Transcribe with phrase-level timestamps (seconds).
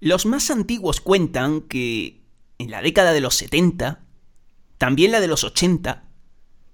[0.00, 2.22] Los más antiguos cuentan que
[2.58, 4.02] en la década de los 70,
[4.78, 6.04] también la de los 80,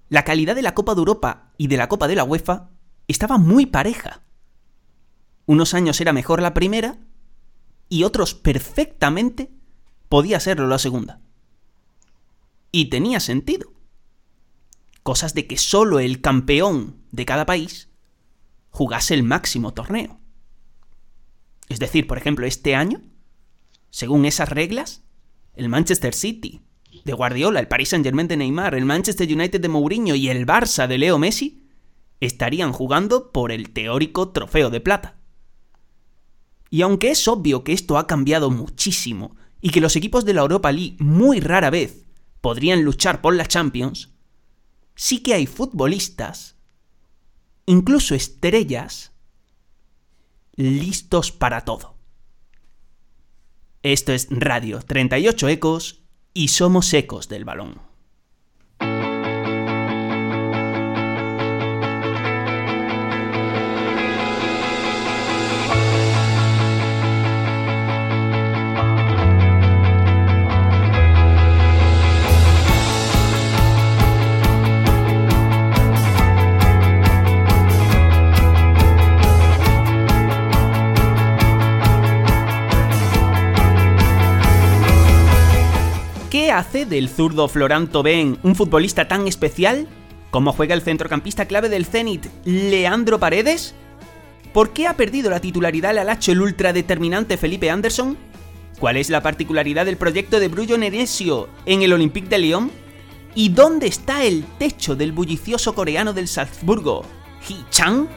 [0.09, 2.69] la calidad de la Copa de Europa y de la Copa de la UEFA
[3.09, 4.21] estaba muy pareja.
[5.45, 6.99] Unos años era mejor la primera
[7.89, 9.51] y otros perfectamente
[10.07, 11.19] podía serlo la segunda.
[12.71, 13.73] Y tenía sentido.
[15.03, 17.89] Cosas de que solo el campeón de cada país
[18.69, 20.19] jugase el máximo torneo.
[21.69, 23.01] Es decir, por ejemplo, este año,
[23.97, 25.01] según esas reglas,
[25.55, 26.61] el Manchester City
[27.03, 30.85] de Guardiola, el Paris Saint-Germain de Neymar, el Manchester United de Mourinho y el Barça
[30.85, 31.63] de Leo Messi
[32.19, 35.17] estarían jugando por el teórico trofeo de plata.
[36.69, 40.41] Y aunque es obvio que esto ha cambiado muchísimo y que los equipos de la
[40.41, 42.05] Europa League muy rara vez
[42.39, 44.11] podrían luchar por la Champions,
[44.93, 46.55] sí que hay futbolistas,
[47.65, 49.11] incluso estrellas,
[50.55, 51.96] listos para todo.
[53.93, 57.86] Esto es Radio 38 Ecos y somos ecos del balón.
[86.57, 89.87] Hace del zurdo Florent Ben un futbolista tan especial?
[90.31, 93.75] ¿Cómo juega el centrocampista clave del Zenit, Leandro Paredes?
[94.53, 98.17] ¿Por qué ha perdido la titularidad al alacho el ultradeterminante Felipe Anderson?
[98.79, 102.71] ¿Cuál es la particularidad del proyecto de Brullo Neresio en el Olympique de Lyon?
[103.35, 107.05] ¿Y dónde está el techo del bullicioso coreano del Salzburgo,
[107.47, 108.07] Hee Chang?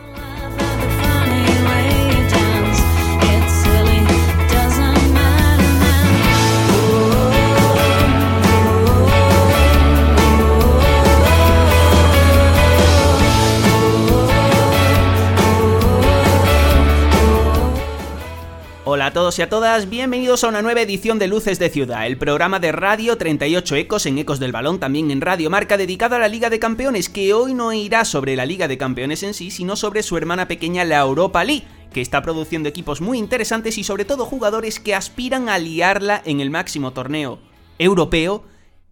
[19.00, 22.06] Hola a todos y a todas, bienvenidos a una nueva edición de Luces de Ciudad,
[22.06, 26.16] el programa de Radio 38 Ecos en Ecos del Balón, también en Radio Marca, dedicado
[26.16, 29.32] a la Liga de Campeones, que hoy no irá sobre la Liga de Campeones en
[29.32, 33.78] sí, sino sobre su hermana pequeña, la Europa League, que está produciendo equipos muy interesantes
[33.78, 37.38] y sobre todo jugadores que aspiran a liarla en el máximo torneo
[37.78, 38.44] europeo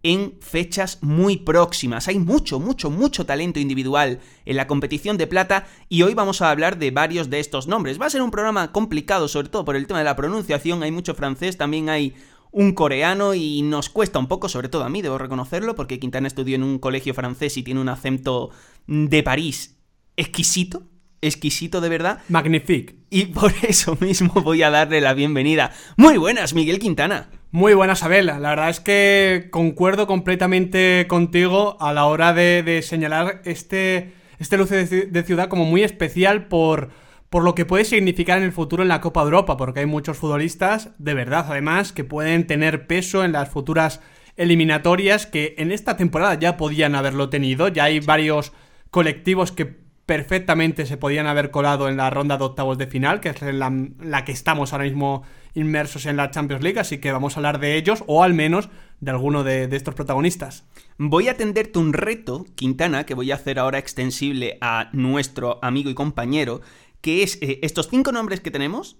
[0.03, 2.07] en fechas muy próximas.
[2.07, 6.51] Hay mucho, mucho, mucho talento individual en la competición de plata y hoy vamos a
[6.51, 7.99] hablar de varios de estos nombres.
[7.99, 10.83] Va a ser un programa complicado, sobre todo por el tema de la pronunciación.
[10.83, 12.15] Hay mucho francés, también hay
[12.51, 16.27] un coreano y nos cuesta un poco, sobre todo a mí, debo reconocerlo, porque Quintana
[16.27, 18.49] estudió en un colegio francés y tiene un acento
[18.87, 19.75] de París
[20.15, 20.83] exquisito.
[21.21, 22.19] Exquisito de verdad.
[22.29, 22.95] Magnifique.
[23.09, 25.71] Y por eso mismo voy a darle la bienvenida.
[25.97, 27.29] Muy buenas, Miguel Quintana.
[27.51, 28.27] Muy buenas, Abel.
[28.27, 34.57] La verdad es que concuerdo completamente contigo a la hora de, de señalar este, este
[34.57, 36.91] luce de, de, ciudad como muy especial por,
[37.29, 40.17] por lo que puede significar en el futuro en la Copa Europa, porque hay muchos
[40.17, 43.99] futbolistas, de verdad, además, que pueden tener peso en las futuras
[44.37, 47.67] eliminatorias, que en esta temporada ya podían haberlo tenido.
[47.67, 48.53] Ya hay varios
[48.91, 53.29] colectivos que perfectamente se podían haber colado en la ronda de octavos de final, que
[53.29, 55.21] es la, la, que estamos ahora mismo
[55.53, 58.69] inmersos en la Champions League, así que vamos a hablar de ellos, o al menos
[59.01, 60.65] de alguno de, de estos protagonistas.
[60.97, 65.91] Voy a tenderte un reto, Quintana, que voy a hacer ahora extensible a nuestro amigo
[65.91, 66.61] y compañero,
[67.01, 68.97] que es eh, estos cinco nombres que tenemos,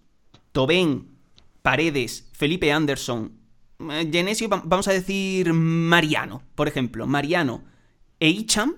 [0.52, 1.08] Tobén,
[1.64, 3.32] Paredes, Felipe Anderson,
[3.80, 7.64] eh, Genesio, vamos a decir Mariano, por ejemplo, Mariano
[8.20, 8.76] e Icham,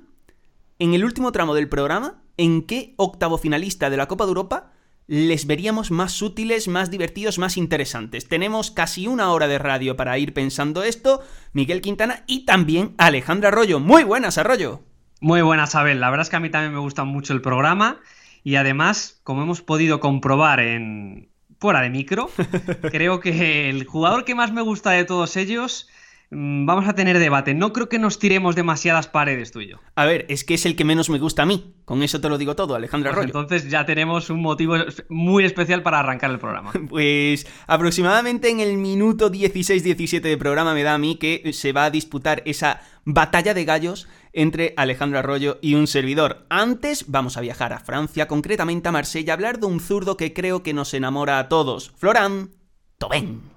[0.79, 4.71] en el último tramo del programa en qué octavo finalista de la Copa de Europa
[5.07, 8.29] les veríamos más útiles, más divertidos, más interesantes.
[8.29, 11.21] Tenemos casi una hora de radio para ir pensando esto.
[11.51, 13.81] Miguel Quintana y también Alejandra Arroyo.
[13.81, 14.83] Muy buenas, Arroyo.
[15.19, 15.99] Muy buenas, Abel.
[15.99, 17.99] La verdad es que a mí también me gusta mucho el programa
[18.43, 22.29] y además, como hemos podido comprobar en fuera de micro,
[22.91, 25.89] creo que el jugador que más me gusta de todos ellos
[26.31, 27.53] vamos a tener debate.
[27.53, 29.77] No creo que nos tiremos demasiadas paredes tú y yo.
[29.95, 31.75] A ver, es que es el que menos me gusta a mí.
[31.85, 33.39] Con eso te lo digo todo, Alejandro pues Arroyo.
[33.39, 34.75] Entonces ya tenemos un motivo
[35.09, 36.71] muy especial para arrancar el programa.
[36.91, 41.85] Pues aproximadamente en el minuto 16-17 de programa me da a mí que se va
[41.85, 46.45] a disputar esa batalla de gallos entre Alejandro Arroyo y un servidor.
[46.49, 50.33] Antes vamos a viajar a Francia, concretamente a Marsella, a hablar de un zurdo que
[50.33, 51.91] creo que nos enamora a todos.
[51.97, 52.51] Florán
[52.97, 53.50] Tobén.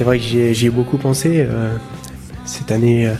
[0.00, 1.46] C'est vrai que j'y ai, beaucoup pensé.
[1.46, 1.76] Euh,
[2.46, 3.14] cette année, euh,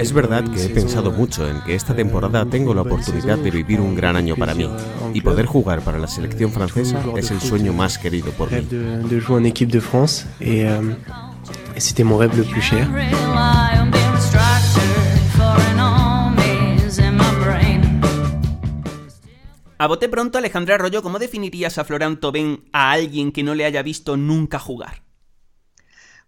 [0.00, 3.78] Es verdad que he pensado mucho en que esta temporada tengo la oportunidad de vivir
[3.78, 4.66] un gran año para mí
[5.12, 8.62] y poder jugar para la selección francesa es el sueño más querido por mí.
[8.62, 10.94] De, jouer en équipe de France euh,
[11.76, 12.88] c'était mon rêve le plus cher.
[19.80, 23.66] A bote pronto, Alejandra Arroyo, ¿cómo definirías a Florent Tobin a alguien que no le
[23.66, 25.07] haya visto nunca jugar?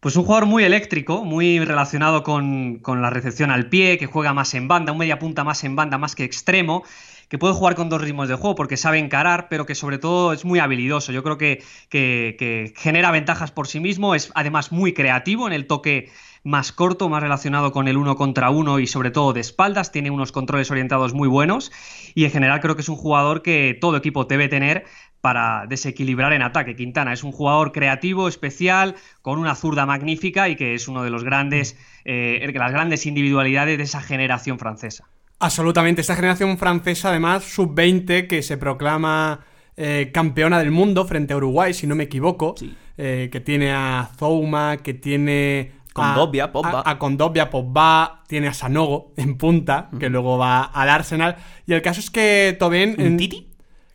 [0.00, 4.54] Pues un jugador muy eléctrico, muy relacionado con, la recepción al pie, que juega más
[4.54, 6.84] en banda, un media punta más en banda, más que extremo,
[7.28, 10.32] que puede jugar con dos ritmos de juego porque sabe encarar, pero que sobre todo
[10.32, 11.12] es muy habilidoso.
[11.12, 15.66] Yo creo que, que, genera ventajas por sí mismo, es además muy creativo en el
[15.66, 16.10] toque
[16.44, 20.10] más corto, más relacionado con el uno contra uno y sobre todo de espaldas, tiene
[20.10, 21.70] unos controles orientados muy buenos
[22.14, 24.86] y en general creo que es un jugador que todo equipo debe tener
[25.20, 26.76] para desequilibrar en ataque.
[26.76, 31.10] Quintana es un jugador creativo, especial, con una zurda magnífica y que es uno de
[31.10, 35.08] los grandes, eh, las grandes individualidades de esa generación francesa.
[35.38, 39.40] Absolutamente, esta generación francesa, además, sub-20, que se proclama
[39.76, 42.54] eh, campeona del mundo frente a Uruguay, si no me equivoco,
[42.98, 46.82] eh, que tiene a Zouma, que tiene Condobia, Pogba.
[46.84, 51.36] A, Condobia, Pogba, tiene a Sanogo en punta, que luego va al Arsenal.
[51.66, 52.96] Y el caso es que Tobin...
[52.98, 53.49] ¿Un Titi?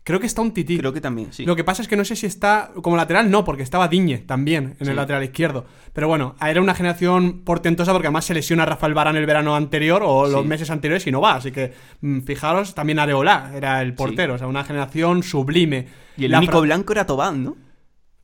[0.06, 0.78] Creo que está un tití.
[0.78, 1.46] Creo que también, sí.
[1.46, 4.20] Lo que pasa es que no sé si está como lateral, no, porque estaba Diñe
[4.20, 5.66] también en el lateral izquierdo.
[5.94, 9.56] Pero bueno, era una generación portentosa porque además se lesiona a Rafael Barán el verano
[9.56, 11.34] anterior o los meses anteriores y no va.
[11.34, 15.88] Así que mm, fijaros, también Areola era el portero, o sea, una generación sublime.
[16.18, 17.58] Y el único blanco era Tobán, ¿no?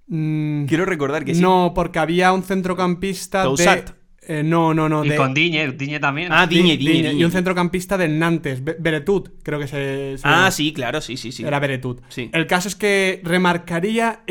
[0.06, 1.42] Mm, Quiero recordar que sí.
[1.42, 3.86] No, porque había un centrocampista de...
[4.32, 5.04] Eh, no, no, no.
[5.04, 6.30] Y con Diñe, Diñe también.
[6.32, 10.16] Ah, Diñe, Diñe, Y un centrocampista del Nantes, Beretut, creo que se.
[10.24, 11.44] ah, sí, claro, sí, sí, sí.
[11.44, 12.02] Era Beretut.
[12.08, 12.30] Sí.
[12.32, 14.24] El caso es que remarcaría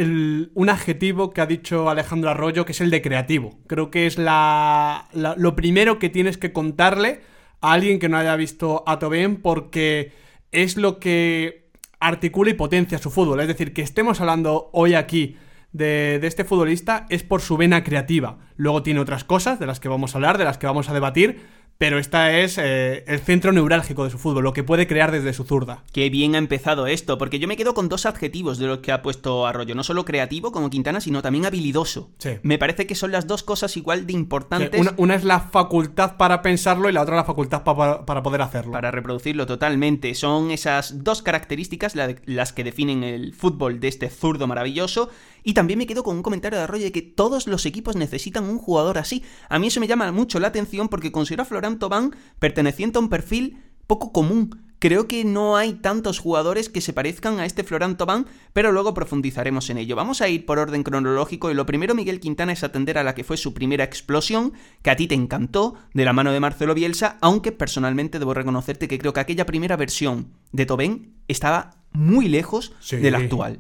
[0.55, 3.59] un adjetivo que ha dicho Alejandro Arroyo, que es el de creativo.
[3.67, 7.21] Creo que es la, lo primero que tienes que contarle
[7.61, 10.13] a alguien que no haya visto a Tobén, porque
[10.51, 11.69] es lo que
[11.99, 13.41] articula y potencia su fútbol.
[13.41, 15.37] Es decir, que estemos hablando hoy aquí
[15.73, 18.39] de, este futbolista es por su vena creativa.
[18.57, 20.95] Luego tiene otras cosas de las que vamos a hablar, de las que vamos a
[20.95, 21.41] debatir,
[21.81, 25.33] pero esta es eh, el centro neurálgico de su fútbol, lo que puede crear desde
[25.33, 25.83] su zurda.
[25.95, 28.93] Qué bien ha empezado esto, porque yo me quedo con dos adjetivos de los que
[28.93, 32.11] ha puesto Arroyo, no solo creativo como Quintana, sino también habilidoso.
[32.43, 34.79] Me parece que son las dos cosas igual de importantes.
[34.99, 38.73] una, es la facultad para pensarlo y la otra la facultad para poder hacerlo.
[38.73, 40.15] Para reproducirlo totalmente.
[40.15, 45.09] Son esas dos características las que definen el fútbol de este zurdo maravilloso.
[45.43, 48.45] Y también me quedo con un comentario de Arroyo de que todos los equipos necesitan
[48.45, 49.23] un jugador así.
[49.49, 53.01] A mí eso me llama mucho la atención porque considero a Florent Tobán perteneciente a
[53.01, 54.71] un perfil poco común.
[54.81, 58.95] Creo que no hay tantos jugadores que se parezcan a este Florent Tobán, pero luego
[58.95, 59.95] profundizaremos en ello.
[59.95, 63.15] Vamos a ir por orden cronológico y lo primero, Miguel Quintana, es atender a la
[63.15, 66.73] que fue su primera explosión, que a ti te encantó, de la mano de Marcelo
[66.73, 72.29] Bielsa, aunque personalmente debo reconocerte que creo que aquella primera versión de Tobén estaba muy
[72.29, 73.59] lejos de la actual.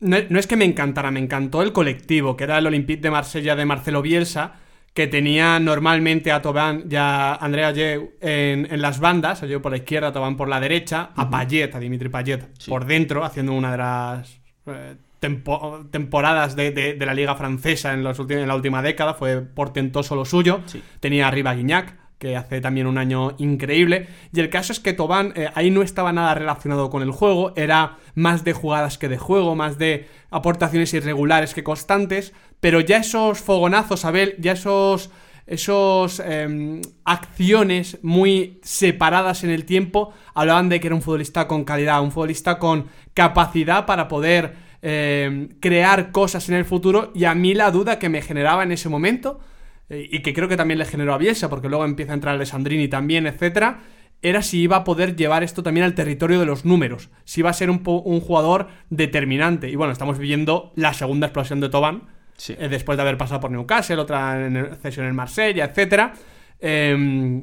[0.00, 3.54] No, es que me encantara, me encantó el colectivo, que era el Olympique de Marsella
[3.54, 4.54] de Marcelo Bielsa,
[4.94, 9.72] que tenía normalmente a Tobán y a Andrea Yeu en, las bandas, a Yeu por
[9.72, 13.52] la izquierda, a Tobán por la derecha, a Payet, a Dimitri Payet por dentro, haciendo
[13.52, 19.14] una de las eh, temporadas de, la liga francesa en, los en la última década,
[19.14, 20.62] fue portentoso lo suyo.
[20.98, 24.06] Tenía arriba a Guignac, que hace también un año increíble.
[24.32, 27.54] Y el caso es que Tobán eh, ahí no estaba nada relacionado con el juego,
[27.56, 32.98] era más de jugadas que de juego, más de aportaciones irregulares que constantes, pero ya
[32.98, 35.10] esos fogonazos, Abel, ya esos
[35.46, 41.64] esos em, acciones muy separadas en el tiempo hablaban de que era un futbolista con
[41.64, 47.34] calidad, un futbolista con capacidad para poder em, crear cosas en el futuro y a
[47.34, 49.40] mí la duda que me generaba en ese momento
[49.90, 52.88] y que creo que también le generó a Bielsa, porque luego empieza a entrar Alessandrini
[52.88, 53.80] también, etcétera,
[54.22, 57.50] era si iba a poder llevar esto también al territorio de los números, si iba
[57.50, 59.68] a ser un, jugador determinante.
[59.68, 62.08] Y bueno, estamos viviendo la segunda explosión de Tobán,
[62.48, 66.12] eh, después de haber pasado por Newcastle, otra en cesión en Marsella, etcétera,
[66.60, 67.42] em,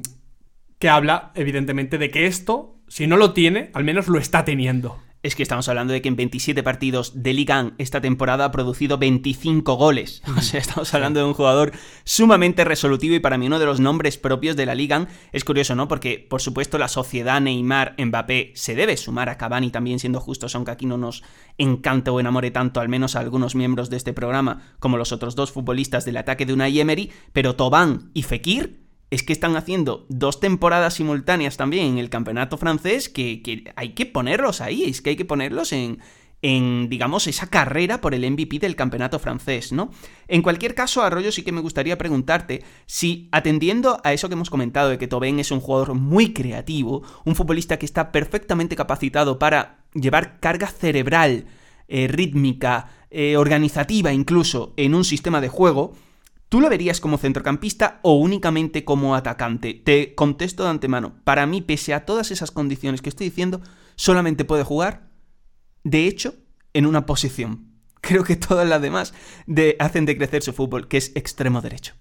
[0.78, 4.98] que habla, evidentemente, de que esto, si no lo tiene, al menos lo está teniendo
[5.22, 8.98] es que estamos hablando de que en 27 partidos de Liga esta temporada ha producido
[8.98, 10.22] 25 goles.
[10.38, 11.72] O sea, estamos hablando de un jugador
[12.04, 15.08] sumamente resolutivo y para mí uno de los nombres propios de la Liga.
[15.32, 15.88] Es curioso, ¿no?
[15.88, 20.70] Porque, por supuesto, la sociedad Neymar-Mbappé se debe sumar a Cavani también, siendo justos, aunque
[20.70, 21.24] aquí no nos
[21.58, 25.34] encante o enamore tanto, al menos a algunos miembros de este programa, como los otros
[25.34, 30.06] dos futbolistas del ataque de Unai Emery, pero Tobán y Fekir es que están haciendo
[30.08, 35.10] dos temporadas simultáneas también en el campeonato francés que, hay que ponerlos ahí, es que
[35.10, 36.00] hay que ponerlos en,
[36.42, 39.90] en, digamos, esa carrera por el MVP del campeonato francés, ¿no?
[40.28, 44.50] En cualquier caso, Arroyo, sí que me gustaría preguntarte si, atendiendo a eso que hemos
[44.50, 49.38] comentado de que Tobén es un jugador muy creativo, un futbolista que está perfectamente capacitado
[49.38, 51.46] para llevar carga cerebral,
[51.88, 55.94] eh, rítmica, eh, organizativa incluso, en un sistema de juego,
[56.48, 59.74] ¿Tú lo verías como centrocampista o únicamente como atacante?
[59.74, 61.14] Te contesto de antemano.
[61.24, 63.60] Para mí, pese a todas esas condiciones que estoy diciendo,
[63.96, 65.08] solamente puede jugar,
[65.84, 66.34] de hecho,
[66.72, 67.66] en una posición.
[68.00, 69.12] Creo que todas las demás
[69.46, 71.94] de, hacen decrecer su fútbol, que es extremo derecho.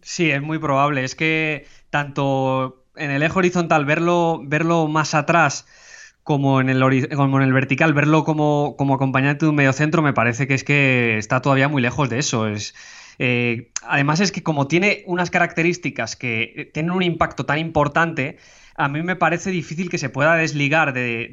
[0.00, 1.04] Sí, es muy probable.
[1.04, 5.64] Es que tanto en el eje horizontal verlo, verlo más atrás
[6.24, 10.62] como en el, vertical, verlo como, como acompañante de un mediocentro me parece que es
[10.62, 12.48] que está todavía muy lejos de eso.
[12.48, 12.74] Es,
[13.18, 18.38] eh, además es que como tiene unas características que eh, tienen un impacto tan importante,
[18.74, 21.30] a mí me parece difícil que se pueda desligar de,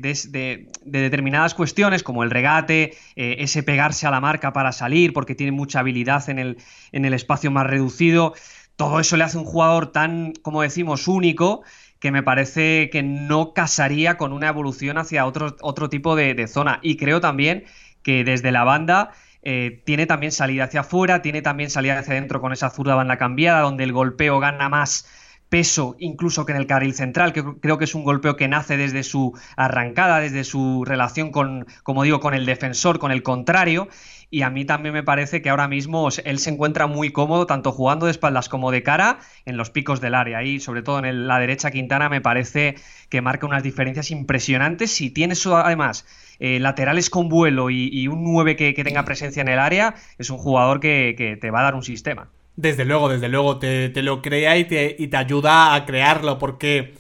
[0.84, 5.52] determinadas cuestiones como el regate, eh, ese pegarse a la marca para salir porque tiene
[5.52, 8.34] mucha habilidad en el, espacio más reducido.
[8.76, 11.64] Todo eso le hace un jugador tan, como decimos, único
[12.00, 16.80] que me parece que no casaría con una evolución hacia otro, otro tipo de zona.
[16.82, 17.66] Y creo también
[18.04, 22.42] que desde la banda eh, tiene también salida hacia afuera, tiene también salida hacia adentro
[22.42, 25.08] con esa zurda banda cambiada, donde el golpeo gana más
[25.50, 28.78] peso incluso que en el carril central, que creo que es un golpeo que nace
[28.78, 33.90] desde su arrancada, desde su relación con, como digo, con el defensor, con el contrario,
[34.32, 37.72] y a mí también me parece que ahora mismo él se encuentra muy cómodo tanto
[37.72, 40.44] jugando de espaldas como de cara en los picos del área.
[40.44, 42.76] Y sobre todo en la derecha Quintana me parece
[43.10, 44.92] que marca unas diferencias impresionantes.
[44.92, 46.06] Si tienes además
[46.40, 50.38] eh, laterales con vuelo y, un 9 que, tenga presencia en el área, es un
[50.38, 52.30] jugador que, te va a dar un sistema.
[52.62, 56.94] Desde luego, desde luego, te, lo crea y te, y te ayuda a crearlo, porque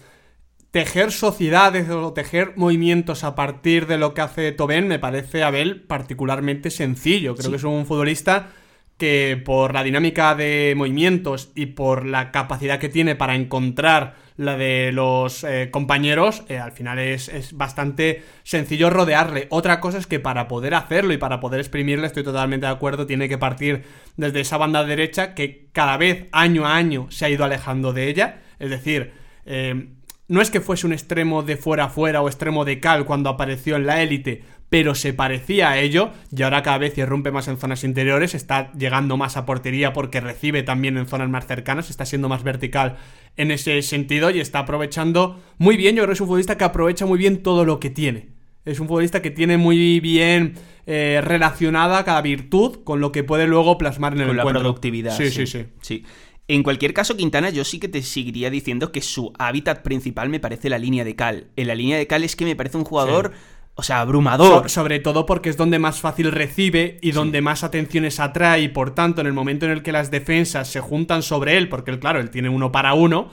[0.71, 5.81] tejer sociedades o tejer movimientos a partir de lo que hace Tobén me parece, Abel,
[5.81, 7.35] particularmente sencillo.
[7.35, 8.51] Creo que es un futbolista
[8.97, 14.55] que por la dinámica de movimientos y por la capacidad que tiene para encontrar la
[14.55, 19.47] de los eh, compañeros, eh, al final es, es, bastante sencillo rodearle.
[19.49, 23.05] Otra cosa es que para poder hacerlo y para poder exprimirle, estoy totalmente de acuerdo,
[23.05, 23.83] tiene que partir
[24.15, 28.07] desde esa banda derecha que cada vez, año a año, se ha ido alejando de
[28.07, 28.39] ella.
[28.59, 29.11] Es decir,
[29.45, 29.89] eh,
[30.29, 33.29] no es que fuese un extremo de fuera a fuera o extremo de cal cuando
[33.29, 37.47] apareció en la élite, pero se parecía a ello y ahora cada vez irrumpe más
[37.47, 41.89] en zonas interiores, está llegando más a portería porque recibe también en zonas más cercanas,
[41.89, 42.97] está siendo más vertical
[43.35, 46.63] en ese sentido y está aprovechando muy bien, yo creo que es un futbolista que
[46.63, 48.29] aprovecha muy bien todo lo que tiene.
[48.65, 50.53] Es un futbolista que tiene muy bien
[50.85, 55.17] eh, relacionada cada virtud con lo que puede luego plasmar en el con la productividad.
[55.17, 56.03] Sí, sí, sí, sí.
[56.47, 60.39] En cualquier caso, Quintana, yo sí que te seguiría diciendo que su hábitat principal me
[60.39, 61.47] parece la línea de cal.
[61.55, 63.33] En la línea de cal es que me parece un jugador
[63.79, 64.69] o sea, abrumador.
[64.69, 68.93] sobre todo porque es donde más fácil recibe y donde más atenciones atrae y por
[68.93, 71.99] tanto en el momento en el que las defensas se juntan sobre él, porque él,
[71.99, 73.29] claro, él tiene uno para uno,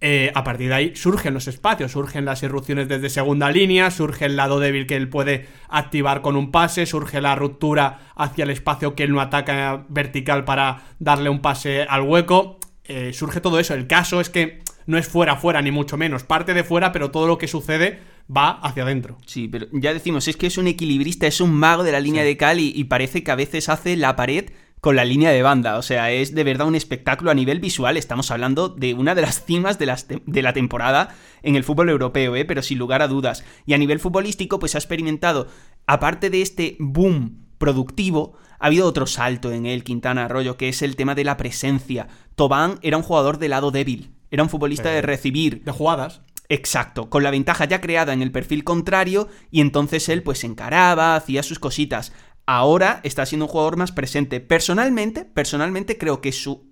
[0.00, 4.26] eh, a partir de ahí surgen los espacios, surgen las irrupciones desde segunda línea, surge
[4.26, 8.50] el lado débil que él puede activar con un pase, surge la ruptura hacia el
[8.50, 13.58] espacio que él no ataca vertical para darle un pase al hueco, eh, surge todo
[13.58, 13.74] eso.
[13.74, 17.10] El caso es que no es fuera, fuera, ni mucho menos, parte de fuera, pero
[17.10, 17.98] todo lo que sucede
[18.34, 19.18] va hacia adentro.
[19.26, 22.24] Sí, pero ya decimos, es que es un equilibrista, es un mago de la línea
[22.24, 25.78] de cal y, parece que a veces hace la pared con la línea de banda.
[25.78, 27.96] O sea, es de verdad un espectáculo a nivel visual.
[27.96, 32.36] Estamos hablando de una de las cimas de, de la temporada en el fútbol europeo,
[32.36, 32.44] ¿eh?
[32.44, 33.44] pero sin lugar a dudas.
[33.66, 35.48] Y a nivel futbolístico, pues ha experimentado,
[35.86, 40.82] aparte de este boom productivo, ha habido otro salto en él, Quintana Arroyo, que es
[40.82, 42.08] el tema de la presencia.
[42.34, 44.12] Tobán era un jugador de lado débil.
[44.30, 45.64] Era un futbolista de recibir.
[45.64, 46.20] De jugadas.
[46.48, 51.14] Exacto, con la ventaja ya creada en el perfil contrario y entonces él pues encaraba,
[51.14, 52.12] hacía sus cositas.
[52.46, 54.40] Ahora está siendo un jugador más presente.
[54.40, 56.66] Personalmente, personalmente creo que su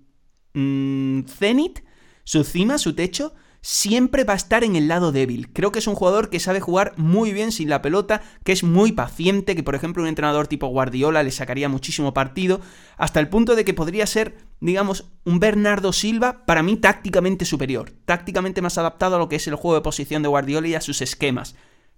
[0.55, 1.81] mm, cenit,
[2.23, 3.35] su cima, su techo
[3.67, 5.51] siempre va a estar en el lado débil.
[5.51, 8.63] Creo que es un jugador que sabe jugar muy bien sin la pelota, que es
[8.63, 12.61] muy paciente, que por ejemplo un entrenador tipo Guardiola le sacaría muchísimo partido,
[12.95, 17.91] hasta el punto de que podría ser, digamos, un Bernardo Silva para mí tácticamente superior,
[18.05, 20.79] tácticamente más adaptado a lo que es el juego de posición de Guardiola y a
[20.79, 21.55] sus esquemas.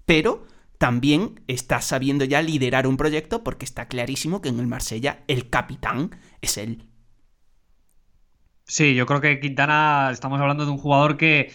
[0.07, 0.47] Pero
[0.79, 5.51] también está sabiendo ya liderar un proyecto porque está clarísimo que en el Marsella el
[5.51, 6.88] capitán es él.
[8.69, 11.51] Sí, yo creo que Quintana, estamos hablando de un jugador que,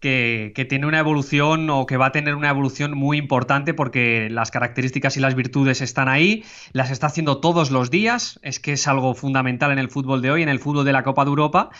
[0.00, 4.50] que, tiene una evolución o que va a tener una evolución muy importante porque las
[4.50, 8.86] características y las virtudes están ahí, las está haciendo todos los días, es que es
[8.86, 11.70] algo fundamental en el fútbol de hoy, en el fútbol de la Copa de Europa.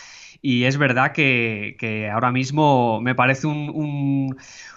[0.40, 4.36] Y es verdad que, ahora mismo me parece un,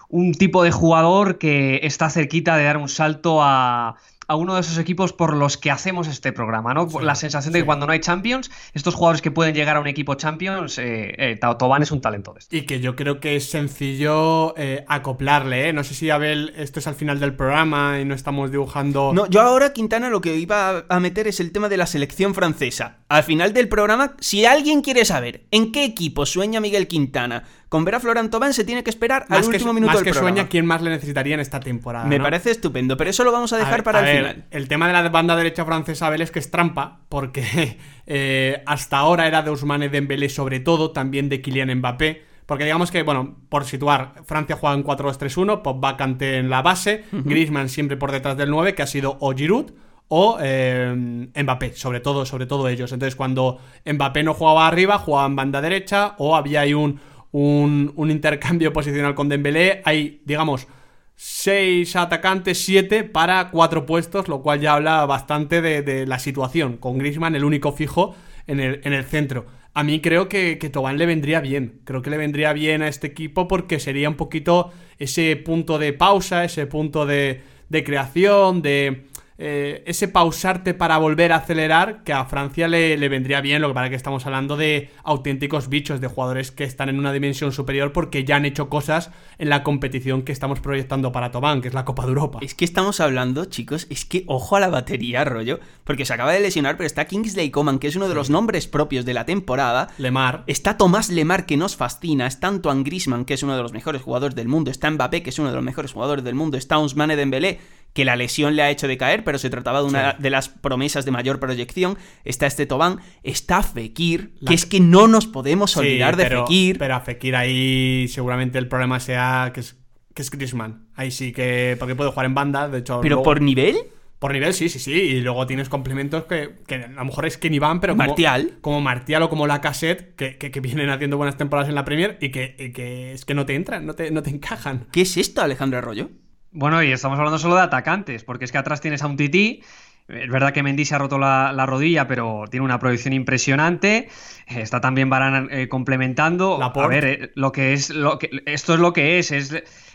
[0.09, 3.95] un tipo de jugador que está cerquita de dar un salto a,
[4.31, 6.87] a uno de esos equipos por los que hacemos este programa, ¿no?
[7.01, 9.87] la sensación de que cuando no hay Champions, estos jugadores que pueden llegar a un
[9.87, 12.55] equipo Champions, eh, eh Tobán es un talento de esto.
[12.55, 15.73] Y que yo creo que es sencillo eh, acoplarle, ¿eh?
[15.73, 19.11] No sé si, Abel, esto es al final del programa y no estamos dibujando...
[19.13, 22.33] No, yo ahora, Quintana, lo que iba a meter es el tema de la selección
[22.33, 22.99] francesa.
[23.09, 27.85] Al final del programa, si alguien quiere saber en qué equipo sueña Miguel Quintana con
[27.85, 30.65] ver a Florent Tobán se tiene que esperar al último minuto más que sueña, ¿quién
[30.65, 32.03] más le necesitaría en esta temporada?
[32.03, 34.45] Me parece estupendo, pero eso lo vamos a dejar para el final.
[34.51, 38.97] El tema de la banda derecha francesa, Abel, es que es trampa, porque eh, hasta
[38.97, 42.25] ahora era de Ousmane Dembélé sobre todo, también de Kylian Mbappé.
[42.45, 47.05] Porque digamos que, bueno, por situar, Francia juega en 4-2-3-1, Pogba cante en la base,
[47.13, 49.71] Griezmann siempre por detrás del 9, que ha sido o Giroud
[50.09, 50.93] o eh,
[51.41, 52.91] Mbappé, sobre todo, sobre todo ellos.
[52.91, 56.99] Entonces, cuando Mbappé no jugaba arriba, jugaba en banda derecha, o había ahí un
[57.31, 59.81] un, intercambio posicional con Dembélé.
[59.85, 60.67] Hay, digamos,
[61.15, 66.97] seis atacantes, siete para cuatro puestos, lo cual ya habla bastante de, la situación, con
[66.97, 68.15] Griezmann el único fijo
[68.47, 69.45] en el, en el centro.
[69.73, 72.89] A mí creo que, que Tobán le vendría bien, creo que le vendría bien a
[72.89, 78.61] este equipo porque sería un poquito ese punto de pausa, ese punto de, de creación,
[78.61, 79.05] de
[79.43, 83.73] eh, ese pausarte para volver a acelerar que a Francia le, vendría bien, lo que
[83.73, 87.91] para que estamos hablando de auténticos bichos, de jugadores que están en una dimensión superior
[87.91, 91.73] porque ya han hecho cosas en la competición que estamos proyectando para Tobán, que es
[91.73, 92.37] la Copa de Europa.
[92.43, 96.33] Es que estamos hablando, chicos, es que ojo a la batería, rollo, porque se acaba
[96.33, 99.25] de lesionar, pero está Kingsley Coman, que es uno de los nombres propios de la
[99.25, 99.87] temporada.
[99.97, 100.43] Lemar.
[100.45, 104.03] Está Tomás Lemar, que nos fascina, está Antoine Grisman, que es uno de los mejores
[104.03, 106.77] jugadores del mundo, está Mbappé, que es uno de los mejores jugadores del mundo, está
[106.77, 107.59] Ousmane Dembélé,
[107.93, 111.05] que la lesión le ha hecho decaer, pero se trataba de una de las promesas
[111.05, 111.97] de mayor proyección.
[112.23, 116.77] Está este Tobán, está Fekir, que es que no nos podemos olvidar de Fekir.
[116.77, 119.77] Pero a Fekir ahí seguramente el problema sea que es,
[120.13, 120.87] que es Griezmann.
[120.95, 121.75] Ahí sí que.
[121.79, 123.01] Porque puede jugar en banda, de hecho.
[123.01, 123.77] ¿Pero por nivel?
[124.19, 124.91] Por nivel, sí, sí, sí.
[124.91, 128.07] Y luego tienes complementos que, que a lo mejor es que ni van, pero como
[128.07, 128.53] Martial.
[128.61, 132.19] Como Martial o como la Cassette, que, que, vienen haciendo buenas temporadas en la Premier
[132.21, 134.85] y que, que es que no te entran, no te, no te encajan.
[134.91, 136.11] ¿Qué es esto, Alejandro Arroyo?
[136.51, 139.61] Bueno, y estamos hablando solo de atacantes, porque es que atrás tienes a un Tití.
[140.07, 144.09] Es verdad que Mendy se ha roto la, rodilla, pero tiene una proyección impresionante.
[144.47, 146.61] Está también Barán eh, complementando.
[146.61, 149.53] A ver, eh, lo que es, lo que, esto es lo que es, es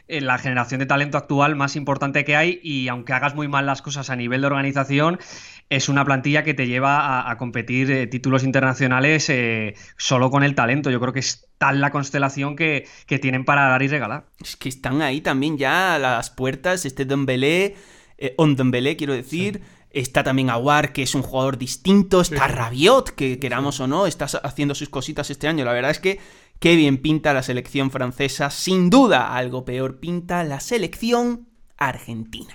[0.09, 2.61] eh, la generación de talento actual más importante que hay.
[2.62, 5.19] Y aunque hagas muy mal las cosas a nivel de organización,
[5.69, 10.55] es una plantilla que te lleva a, competir eh, títulos internacionales eh, solo con el
[10.55, 10.91] talento.
[10.91, 12.87] Yo creo que es tal la constelación que,
[13.21, 14.27] tienen para dar y regalar.
[14.41, 17.75] Es que están ahí también ya a las puertas, este Dembélé,
[18.19, 19.63] eh, On Dembélé quiero decir...
[19.93, 22.21] Está también Aguar, que es un jugador distinto.
[22.21, 25.65] Está Rabiot, que queramos o no, está haciendo sus cositas este año.
[25.65, 26.21] La verdad es que
[26.61, 28.51] qué bien pinta la selección francesa.
[28.51, 31.49] Sin duda, algo peor pinta la selección
[31.79, 32.55] argentina.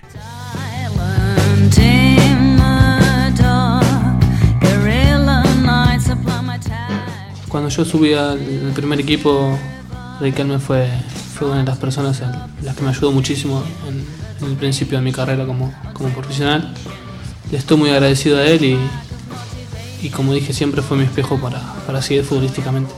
[7.52, 8.38] Cuando yo subí al
[8.74, 9.58] primer equipo,
[10.22, 10.88] Riquelme fue,
[11.34, 12.22] fue una de las personas
[12.62, 16.72] las que me ayudó muchísimo en, el principio de mi carrera como, como profesional.
[17.50, 18.78] Le estoy muy agradecido a él y,
[20.00, 22.90] y como dije siempre fue mi espejo para, para seguir futbolísticamente.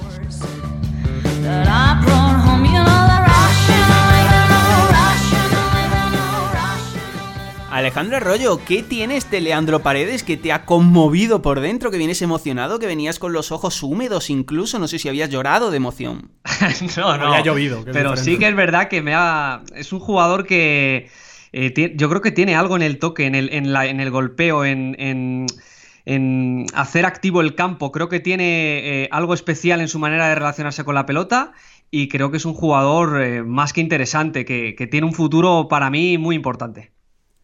[7.74, 11.90] Alejandro Arroyo, ¿qué tiene este Leandro Paredes que te ha conmovido por dentro?
[11.90, 15.72] Que vienes emocionado, que venías con los ojos húmedos incluso, no sé si habías llorado
[15.72, 16.30] de emoción.
[16.96, 17.26] no, no.
[17.26, 17.84] Había llovido.
[17.92, 19.64] Pero sí que es verdad que me ha...
[19.74, 21.10] Es un jugador que...
[21.52, 24.12] Eh, yo creo que tiene algo en el toque, en el, en la, en el
[24.12, 24.94] golpeo, en,
[26.06, 27.90] en, hacer activo el campo.
[27.90, 31.50] Creo que tiene eh, algo especial en su manera de relacionarse con la pelota
[31.90, 35.66] y creo que es un jugador eh, más que interesante, que, que tiene un futuro
[35.68, 36.93] para mí muy importante.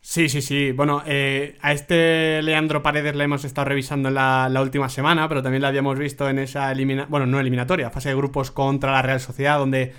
[0.02, 0.72] Sí, sí, sí.
[0.72, 5.42] Bueno, eh, a este Leandro Paredes le hemos estado revisando la, la última semana, pero
[5.42, 9.02] también la habíamos visto en esa elimina bueno, no eliminatoria, fase de grupos contra la
[9.02, 9.92] Real Sociedad, donde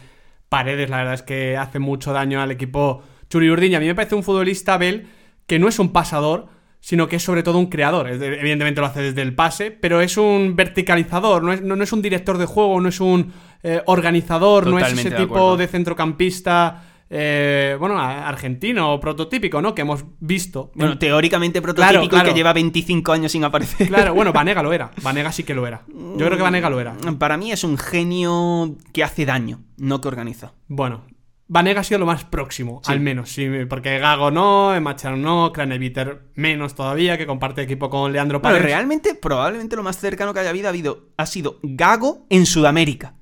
[0.50, 3.78] Paredes la verdad es que hace mucho daño al equipo Churi Urdiña.
[3.78, 5.08] A mí me parece un futbolista, Bel,
[5.46, 6.48] que no es un pasador,
[6.80, 8.10] sino que es sobre todo un creador.
[8.10, 12.02] Evidentemente lo hace desde el pase, pero es un verticalizador, no es, no, es un
[12.02, 17.76] director de juego, no es un eh, organizador, no es ese tipo de centrocampista eh,
[17.78, 19.76] bueno, argentino prototípico, ¿no?
[19.76, 20.71] Que hemos visto.
[20.76, 23.88] Bueno, teóricamente prototípico y que lleva 25 años sin aparecer.
[23.88, 24.91] Claro, bueno, Vanega lo era.
[25.04, 25.84] Vanega sí que lo era.
[25.89, 26.93] Yo creo que Vanega lo era.
[26.93, 30.54] Mm, para mí es un genio que hace daño, no que organiza.
[30.69, 31.04] Bueno,
[31.50, 36.30] Vanega ha sido lo más próximo, al menos, sí, porque Gago no, Machado no, Craneviter
[36.36, 38.62] menos todavía, que comparte equipo con Leandro Paredes.
[38.62, 42.45] Pero realmente, probablemente lo más cercano que haya habido, ha, habido, ha sido Gago en
[42.45, 43.15] Sudamérica.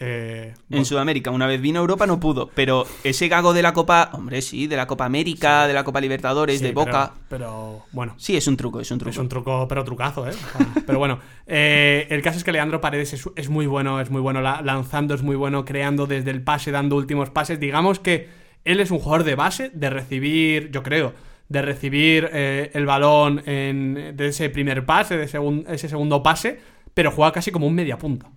[0.00, 3.72] Eh, En Sudamérica, una vez vino a Europa no pudo, pero ese gago de la
[3.72, 7.14] Copa, hombre, sí, de la Copa América, de la Copa Libertadores, sí, de Boca.
[7.28, 9.10] Pero, pero, bueno, Sí, es un truco, es un truco.
[9.10, 10.32] es un truco, pero trucazo, ¿eh?
[10.86, 14.20] Pero bueno, eh, el caso es que Leandro Paredes es, es muy bueno, es muy
[14.20, 17.58] bueno la- lanzando, es muy bueno creando desde el pase, dando últimos pases.
[17.58, 18.28] Digamos que
[18.64, 21.12] él es un jugador de base, de recibir, yo creo,
[21.48, 26.60] de recibir eh, el balón en, de ese primer pase, de segun- ese segundo pase,
[26.94, 28.30] pero juega casi como un media punta.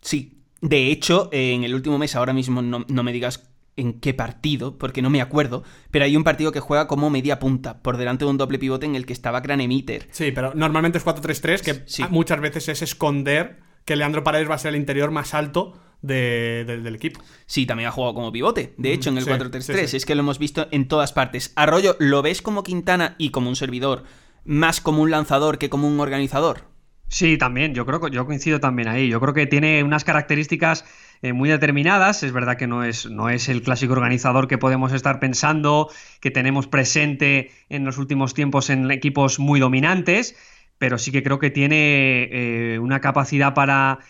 [0.00, 0.32] Sí.
[0.60, 4.78] De hecho, en el último mes, ahora mismo no, no me digas en qué partido,
[4.78, 8.24] porque no me acuerdo, pero hay un partido que juega como media punta, por delante
[8.24, 10.08] de un doble pivote en el que estaba Granemiter.
[10.12, 12.02] Sí, pero normalmente es 4-3-3, que Sí.
[12.08, 16.64] muchas veces es esconder que Leandro Paredes va a ser el interior más alto de-
[16.66, 17.20] de- del equipo.
[17.44, 19.82] Sí, también ha jugado como pivote, de hecho, en el sí, 4-3-3.
[19.82, 19.96] sí, sí.
[19.98, 21.52] Es que lo hemos visto en todas partes.
[21.54, 24.04] Arroyo, ¿lo ves como Quintana y como un servidor,
[24.44, 26.64] más como un lanzador que como un organizador?
[27.08, 29.08] Sí, también, yo creo que yo coincido también ahí.
[29.08, 30.84] Yo creo que tiene unas características
[31.22, 32.22] eh, muy determinadas.
[32.22, 35.88] Es verdad que no es, no es el clásico organizador que podemos estar pensando,
[36.20, 40.36] que tenemos presente en los últimos tiempos en equipos muy dominantes,
[40.78, 44.00] pero sí que creo que tiene eh, una capacidad para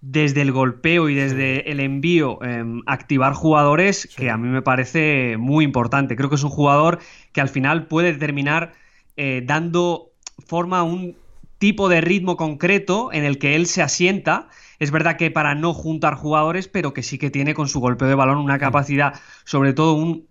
[0.00, 5.36] desde el golpeo y desde el envío em, activar jugadores que a mí me parece
[5.36, 6.16] muy importante.
[6.16, 7.00] Creo que es un jugador
[7.32, 8.72] que al final puede terminar
[9.16, 10.12] eh, dando
[10.46, 11.16] forma a un
[11.58, 14.48] tipo de ritmo concreto en el que él se asienta.
[14.78, 18.08] Es verdad que para no juntar jugadores, pero que sí que tiene con su golpeo
[18.08, 19.14] de balón una capacidad,
[19.44, 20.26] sobre todo un,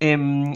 [0.00, 0.52] em,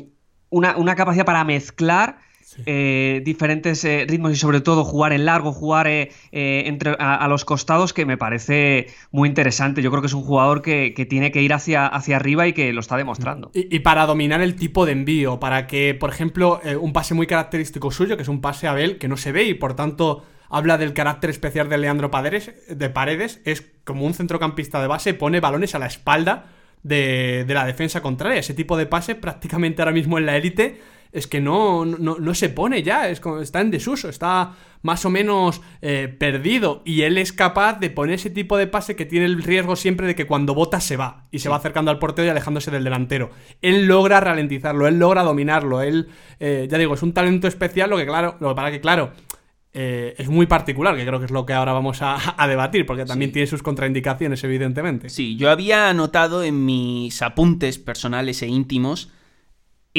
[0.51, 2.18] una, una capacidad para mezclar
[2.65, 7.29] eh, diferentes eh, ritmos y sobre todo jugar en largo, jugar eh, entre, a, a
[7.29, 9.83] los costados que me parece muy interesante.
[9.83, 12.53] Yo creo que es un jugador que, que tiene que ir hacia, hacia arriba y
[12.53, 13.51] que lo está demostrando.
[13.55, 17.27] Y, y para dominar el tipo de envío, para que, por ejemplo, un pase muy
[17.27, 20.25] característico suyo, que es un pase a Abel, que no se ve y por tanto
[20.49, 25.13] habla del carácter especial de Leandro Paredes, de Paredes, es como un centrocampista de base,
[25.13, 26.47] pone balones a la espalda
[26.85, 28.39] de, de la defensa contraria.
[28.39, 30.81] Ese tipo de pase prácticamente ahora mismo en la élite
[31.12, 35.05] es que no, no, no se pone ya, es como- está en desuso, está más
[35.05, 39.05] o menos eh, perdido y él es capaz de poner ese tipo de pase que
[39.07, 41.99] tiene el riesgo siempre de que cuando bota se va y se va acercando al
[41.99, 43.31] portero y alejándose del delantero.
[43.62, 47.97] Él logra ralentizarlo, él logra dominarlo, él, eh, ya digo, es un talento especial, lo
[47.97, 49.12] que claro, lo para que claro,
[49.79, 52.87] eh, es muy particular, que creo que es lo que ahora vamos a, a debatir,
[52.87, 55.11] porque también tiene sus contraindicaciones, evidentemente.
[55.11, 59.11] Sí, yo había anotado en mis apuntes personales e íntimos,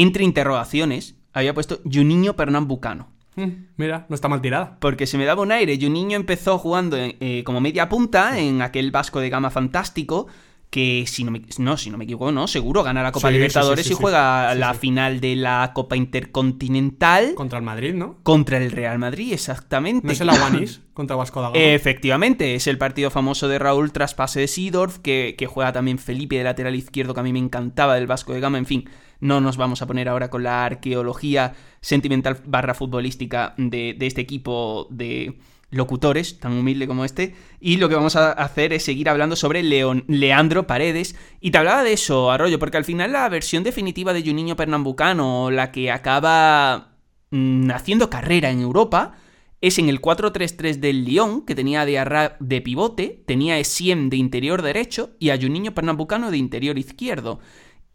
[0.02, 3.10] entre interrogaciones, había puesto Juninho Pernambucano.
[3.36, 4.78] Mm, mira, no está mal tirada.
[4.80, 5.78] Porque se me daba un aire.
[5.80, 10.28] Juninho empezó jugando en- eh, como media punta en aquel Vasco de gama fantástico.
[10.70, 13.36] Que si no me, no, si no me equivoco, no, seguro gana la Copa Sí,
[13.36, 18.18] Libertadores sí, sí, y juega la final de la Copa Intercontinental Contra el Madrid, ¿no?
[18.24, 20.06] contra el Real Madrid, exactamente.
[20.06, 21.60] No es el Aguanís contra Vasco da Gama.
[21.60, 26.00] Efectivamente, es el partido famoso de Raúl tras pase de Seedorf, que, que juega también
[26.00, 28.58] Felipe de lateral izquierdo, que a mí me encantaba del Vasco de Gama.
[28.58, 33.96] En fin, no nos vamos a poner ahora con la arqueología sentimental barra futbolística de,
[33.98, 35.38] de este equipo de
[35.70, 37.36] locutores, tan humilde como este.
[37.60, 41.16] Y lo que vamos a hacer es seguir hablando sobre Leandro Paredes.
[41.42, 45.52] Y te hablaba de eso, Arroyo, porque al final la versión definitiva de Juninho Pernambucano,
[45.52, 46.96] la que acaba
[47.32, 49.16] mm, haciendo carrera en Europa,
[49.60, 54.18] es en el 4-3-3 del Lyon, que tenía Diarra de pivote, tenía a Essien de
[54.18, 57.40] interior derecho y a Juninho Pernambucano de interior izquierdo.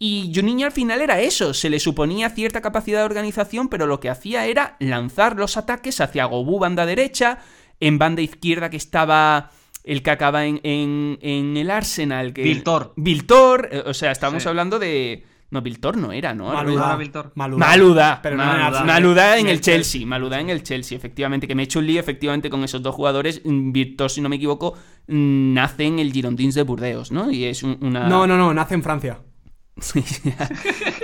[0.05, 4.01] Y Juninho al final era eso, se le suponía cierta capacidad de organización, pero lo
[4.01, 7.39] que hacía era lanzar los ataques hacia Gobú banda derecha,
[7.79, 9.51] en banda izquierda que estaba
[9.85, 12.33] el que acaba en, en- en el Arsenal.
[12.33, 12.43] Que...
[12.43, 12.95] Viltor.
[12.97, 14.49] Viltor, eh, o sea, estamos Sí.
[14.49, 15.25] hablando de...
[15.53, 16.47] No, Viltor no era, ¿no?
[16.53, 16.81] Maluda.
[16.81, 17.33] Maluda, Víctor.
[17.37, 17.59] Maluda.
[17.67, 18.87] Maluda, Pero no Maluda, Arsenal.
[18.87, 21.87] Maluda en el el Chelsea, Maluda en el Chelsea, efectivamente, que me he hecho un
[21.87, 23.41] lío efectivamente con esos dos jugadores.
[23.45, 24.73] Mm, Víctor, si no me equivoco,
[25.07, 27.31] mm, nace en el Girondins de Burdeos, ¿no?
[27.31, 28.09] Y es un- una...
[28.09, 29.19] No, no, no, nace en Francia.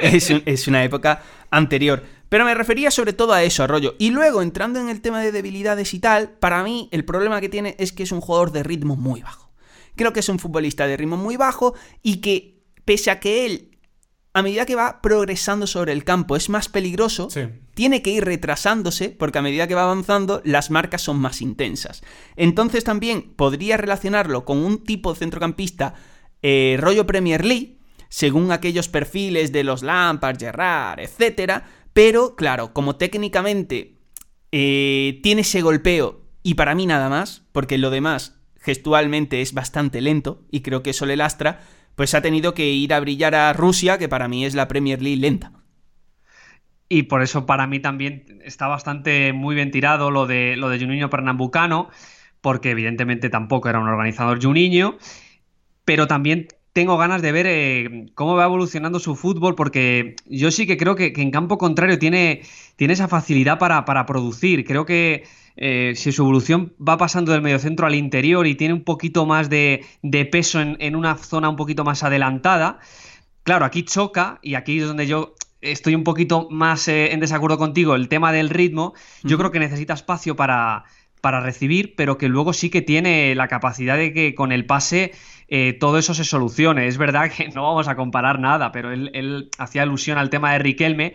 [0.02, 2.04] Es, un- es una época anterior.
[2.28, 3.94] Pero me refería sobre todo a eso, Arroyo.
[3.98, 7.48] Y luego, entrando en el tema de debilidades y tal, para mí el problema que
[7.48, 9.50] tiene es que es un jugador de ritmo muy bajo.
[9.96, 13.78] Creo que es un futbolista de ritmo muy bajo y que, pese a que él,
[14.34, 17.48] a medida que va progresando sobre el campo, es más peligroso, Sí.
[17.74, 22.02] tiene que ir retrasándose porque a medida que va avanzando las marcas son más intensas.
[22.36, 25.94] Entonces también podría relacionarlo con un tipo de centrocampista
[26.42, 27.77] eh, rollo Premier League,
[28.08, 31.62] según aquellos perfiles de los Lampard, Gerrard, etc.
[31.92, 33.98] Pero claro, como técnicamente
[34.52, 40.00] eh, tiene ese golpeo y para mí nada más, porque lo demás gestualmente es bastante
[40.00, 41.60] lento y creo que eso le lastra,
[41.94, 45.02] pues ha tenido que ir a brillar a Rusia, que para mí es la Premier
[45.02, 45.52] League lenta.
[46.88, 50.78] Y por eso para mí también está bastante muy bien tirado lo de, lo de
[50.78, 51.90] Juninho Pernambucano,
[52.40, 54.96] porque evidentemente tampoco era un organizador niño
[55.88, 60.66] pero también tengo ganas de ver eh, cómo va evolucionando su fútbol, porque yo sí
[60.66, 62.42] que creo que, en campo contrario tiene,
[62.76, 64.64] tiene esa facilidad para, producir.
[64.64, 65.24] Creo que
[65.56, 69.50] eh, si su evolución va pasando del mediocentro al interior y tiene un poquito más
[69.50, 69.84] de,
[70.30, 72.78] peso en, una zona un poquito más adelantada,
[73.42, 77.58] claro, aquí choca y aquí es donde yo estoy un poquito más eh, en desacuerdo
[77.58, 80.84] contigo, el tema del ritmo, yo creo que necesita espacio para,
[81.20, 85.12] para recibir, pero que luego sí que tiene la capacidad de que con el pase
[85.48, 86.86] eh, todo eso se solucione.
[86.86, 90.58] Es verdad que no vamos a comparar nada, pero él, hacía alusión al tema de
[90.58, 91.14] Riquelme,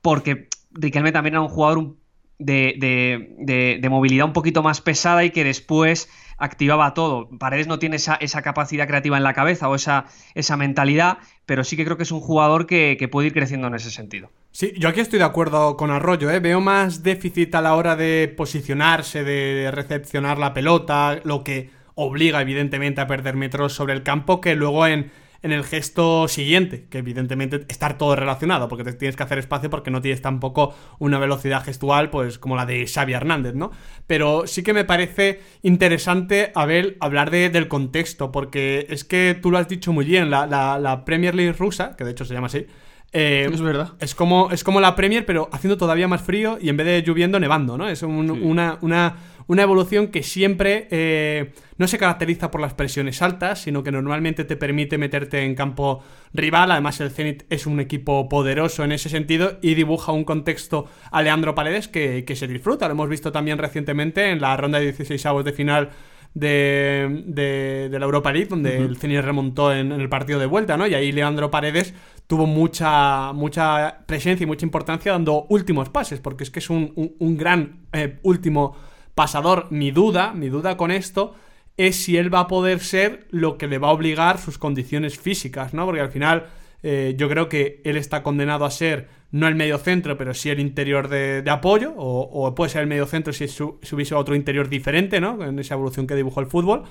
[0.00, 1.96] porque Riquelme también era un jugador
[2.38, 7.30] de, movilidad un poquito más pesada y que después activaba todo.
[7.38, 11.76] Paredes no tiene esa, capacidad creativa en la cabeza o esa, esa, mentalidad, pero sí
[11.76, 14.30] que creo que es un jugador que, puede ir creciendo en ese sentido.
[14.52, 16.40] Sí, yo aquí estoy de acuerdo con Arroyo, ¿eh?
[16.40, 22.40] veo más déficit a la hora de posicionarse, de recepcionar la pelota, lo que obliga
[22.40, 25.10] evidentemente a perder metros sobre el campo que luego en,
[25.42, 29.70] en el gesto siguiente, que evidentemente estar todo relacionado, porque te tienes que hacer espacio
[29.70, 33.70] porque no tienes tampoco una velocidad gestual pues como la de Xavi Hernández, ¿no?
[34.06, 39.50] Pero sí que me parece interesante, Abel, hablar de, del contexto, porque es que tú
[39.50, 42.48] lo has dicho muy bien, la, la, Premier League rusa, que de hecho se llama
[42.48, 42.66] así,
[43.12, 43.94] eh, es verdad.
[44.00, 47.02] Es como, es como la Premier, pero haciendo todavía más frío y en vez de
[47.02, 47.88] lloviendo, nevando, ¿no?
[47.88, 53.60] Es una, una una evolución que siempre eh, no se caracteriza por las presiones altas,
[53.60, 56.70] sino que normalmente te permite meterte en campo rival.
[56.70, 61.22] Además, el Zenit es un equipo poderoso en ese sentido y dibuja un contexto a
[61.22, 62.86] Leandro Paredes que, se disfruta.
[62.86, 65.90] Lo hemos visto también recientemente en la ronda de 16 avos de final
[66.34, 70.86] de, la Europa League, donde el Zenit remontó en, el partido de vuelta, ¿no?
[70.86, 71.94] Y ahí Leandro Paredes
[72.26, 76.92] tuvo mucha, mucha presencia y mucha importancia dando últimos pases, porque es que es un,
[77.38, 78.76] gran eh, último
[79.14, 81.34] pasador, mi duda, mi duda con esto
[81.76, 85.18] es si él va a poder ser lo que le va a obligar sus condiciones
[85.18, 85.84] físicas, ¿no?
[85.84, 86.46] Porque al final
[86.82, 90.50] eh, yo creo que él está condenado a ser no el medio centro, pero sí
[90.50, 93.44] el interior de, apoyo, o, puede ser el medio centro si,
[93.92, 95.44] hubiese otro interior diferente, ¿no?
[95.44, 96.84] En esa evolución que dibujó el fútbol.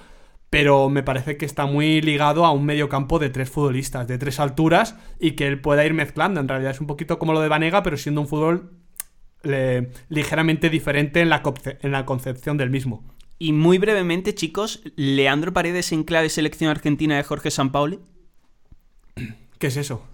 [0.49, 4.17] Pero me parece que está muy ligado a un medio campo de tres futbolistas, de
[4.17, 6.39] tres alturas, y que él pueda ir mezclando.
[6.39, 8.71] En realidad es un poquito como lo de Vanega, pero siendo un fútbol
[10.09, 13.14] ligeramente diferente en la concepción del mismo.
[13.37, 17.99] Y muy brevemente, chicos, Leandro Paredes en clave selección argentina de Jorge Sampaoli.
[19.59, 20.05] ¿Qué es eso?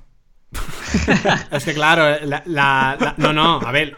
[1.52, 3.98] es que claro, la, no, no, a ver,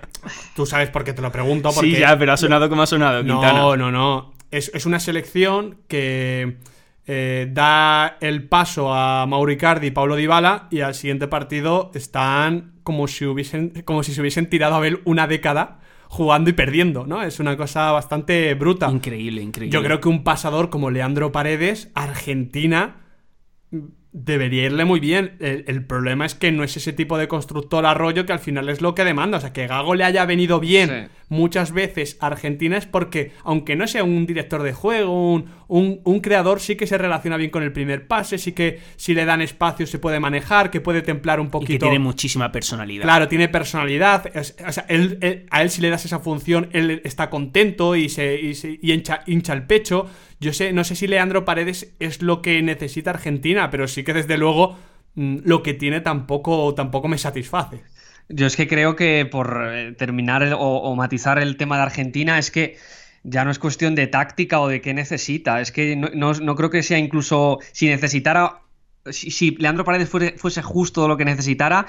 [0.55, 1.71] tú sabes por qué te lo pregunto.
[1.73, 3.23] Porque, sí, ya, pero ha sonado como ha sonado.
[3.23, 4.33] No, no, no.
[4.51, 6.57] Es, es una selección que
[7.05, 13.09] eh, da el paso a Mauricardi y Paulo Dybala y al siguiente partido están como
[13.09, 15.79] si hubiesen como si se hubiesen tirado a ver una década
[16.13, 17.23] jugando y perdiendo, ¿no?
[17.23, 18.87] Es una cosa bastante bruta.
[18.91, 19.73] Increíble, increíble.
[19.73, 23.01] Yo creo que un pasador como Leandro Paredes, Argentina,
[24.13, 25.35] debería irle muy bien.
[25.39, 28.81] El, problema es que no es ese tipo de constructor arroyo que al final es
[28.81, 29.39] lo que demanda.
[29.39, 33.75] O sea, que Gago le haya venido bien muchas veces a Argentina es porque, aunque
[33.75, 37.63] no sea un director de juego, un, un, creador, sí que se relaciona bien con
[37.63, 41.39] el primer pase, sí que si le dan espacio se puede manejar, que puede templar
[41.39, 41.73] un poquito.
[41.73, 43.03] Y que tiene muchísima personalidad.
[43.03, 44.25] Claro, tiene personalidad.
[44.35, 44.85] O sea,
[45.49, 49.53] a él si le das esa función, él está contento y, se, y, hincha, hincha
[49.53, 50.07] el pecho.
[50.43, 54.13] Yo sé, no sé si Leandro Paredes es lo que necesita Argentina, pero sí que
[54.13, 54.77] desde luego
[55.15, 57.81] mm, lo que tiene tampoco, tampoco me satisface.
[58.27, 62.51] Yo es que creo que por eh, terminar o, matizar el tema de Argentina es
[62.51, 62.77] que
[63.23, 65.61] ya no es cuestión de táctica o de qué necesita.
[65.61, 68.59] Es que no, creo que sea incluso si necesitara
[69.11, 71.85] si, Leandro Paredes fuese, justo lo que necesitara,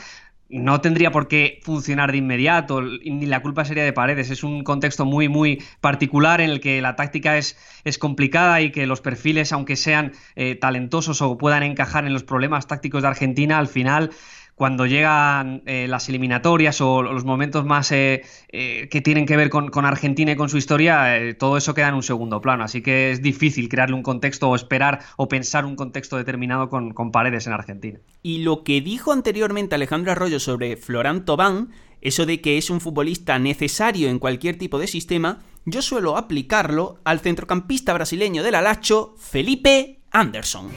[0.55, 4.31] no tendría por qué funcionar de inmediato, ni la culpa sería de Paredes.
[4.31, 8.71] Es un contexto muy, muy particular en el que la táctica es, es complicada y
[8.71, 13.09] que los perfiles, aunque sean eh, talentosos o puedan encajar en los problemas tácticos de
[13.09, 14.11] Argentina, al final
[14.55, 19.51] cuando llegan eh, las eliminatorias o los momentos más eh, eh, que tienen que ver
[19.51, 22.65] con, Argentina y con su historia, todo eso queda en un segundo plano.
[22.65, 26.95] Así que es difícil crearle un contexto o esperar o pensar un contexto determinado con,
[26.95, 27.99] con paredes en Argentina.
[28.23, 32.81] Y lo que dijo anteriormente Alejandro Arroyo sobre Florán Tobán, eso de que es un
[32.81, 39.15] futbolista necesario en cualquier tipo de sistema, yo suelo aplicarlo al centrocampista brasileño del Alacho,
[39.19, 40.69] Felipe Anderson.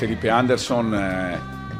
[0.00, 1.36] Felipe Anderson eh,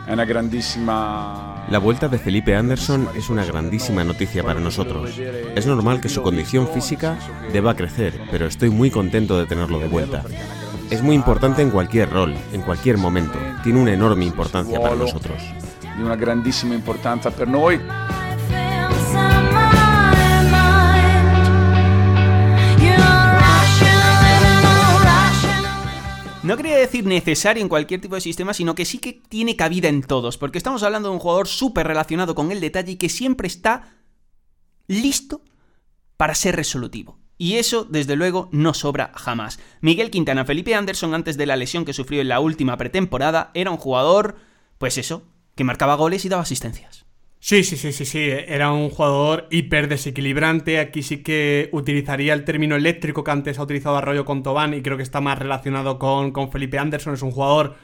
[0.06, 1.64] es una grandísima...
[1.70, 5.18] La vuelta de Felipe Anderson es una grandísima noticia para nosotros.
[5.54, 7.18] Es normal que su condición física
[7.50, 10.22] deba crecer, pero estoy muy contento de tenerlo de vuelta.
[10.90, 13.38] Es muy importante en cualquier rol, en cualquier momento.
[13.62, 15.42] Tiene una enorme importancia para nosotros.
[15.98, 17.80] una grandissima importanza per noi.
[26.90, 30.38] Decir necesario en cualquier tipo de sistema, sino que sí que tiene cabida en todos,
[30.38, 33.94] porque estamos hablando de un jugador súper relacionado con el detalle y que siempre está
[34.87, 35.42] listo
[36.16, 37.18] para ser resolutivo.
[37.38, 39.59] Y eso, desde luego, no sobra jamás.
[39.81, 43.70] Miguel Quintana, Felipe Anderson, antes de la lesión que sufrió en la última pretemporada, era
[43.70, 44.37] un jugador,
[44.76, 45.22] pues eso,
[45.55, 47.07] que marcaba goles y daba asistencias.
[47.42, 48.20] Sí, sí, sí, sí, sí.
[48.20, 50.79] Era un jugador hiper desequilibrante.
[50.79, 54.83] Aquí sí que utilizaría el término eléctrico que antes ha utilizado Arroyo con Tobán y
[54.83, 57.14] creo que está más relacionado con, con Felipe Anderson.
[57.14, 57.76] Es un jugador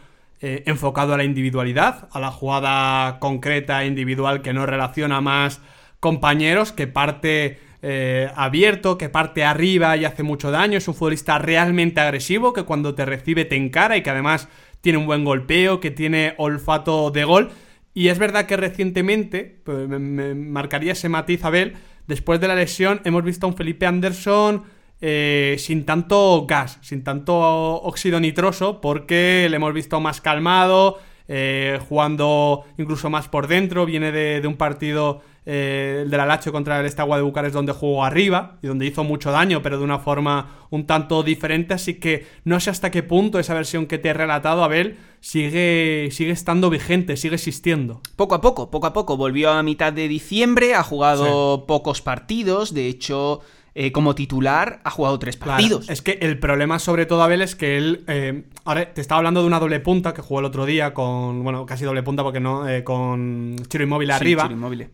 [0.42, 5.62] eh, enfocado a la individualidad, a la jugada concreta individual que no relaciona más
[6.00, 10.76] compañeros, que parte eh, abierto, que parte arriba y hace mucho daño.
[10.76, 14.48] Es un futbolista realmente agresivo que cuando te recibe te encara y que además
[14.82, 17.50] tiene un buen golpeo, que tiene olfato de gol.
[17.96, 23.00] Y es verdad que recientemente, pues, me, marcaría ese matiz, Abel, después de la lesión
[23.04, 24.64] hemos visto a un Felipe Anderson
[25.00, 31.80] eh, sin tanto gas, sin tanto óxido nitroso, porque le hemos visto más calmado, eh,
[31.88, 36.86] jugando incluso más por dentro, viene de un partido eh, el del Alacho contra el
[36.86, 40.66] Estagua de Bucarest donde jugó arriba y donde hizo mucho daño, pero de una forma
[40.70, 44.12] un tanto diferente, así que no sé hasta qué punto esa versión que te he
[44.12, 48.00] relatado, Abel, sigue, sigue estando vigente, sigue existiendo.
[48.16, 52.74] Poco a poco, poco a poco, volvió a mitad de diciembre, ha jugado pocos partidos,
[52.74, 53.40] de hecho
[53.78, 55.90] eh, como titular ha jugado tres partidos.
[55.90, 58.04] es que el problema sobre todo, Abel, es que él...
[58.06, 61.44] Eh, ahora, te estaba hablando de una doble punta que jugó el otro día con...
[61.44, 62.66] Bueno, casi doble punta porque no...
[62.66, 64.48] Eh, con Chiro Inmóvil arriba.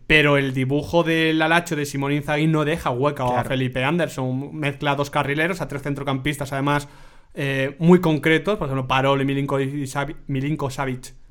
[0.05, 4.53] Pero el dibujo del alacho de Simón Inzaghi no deja hueca a Felipe Anderson.
[4.53, 6.89] Mezcla dos carrileros a tres centrocampistas, además...
[7.79, 10.17] muy concretos, por ejemplo, Parol y Milinkovic Savic,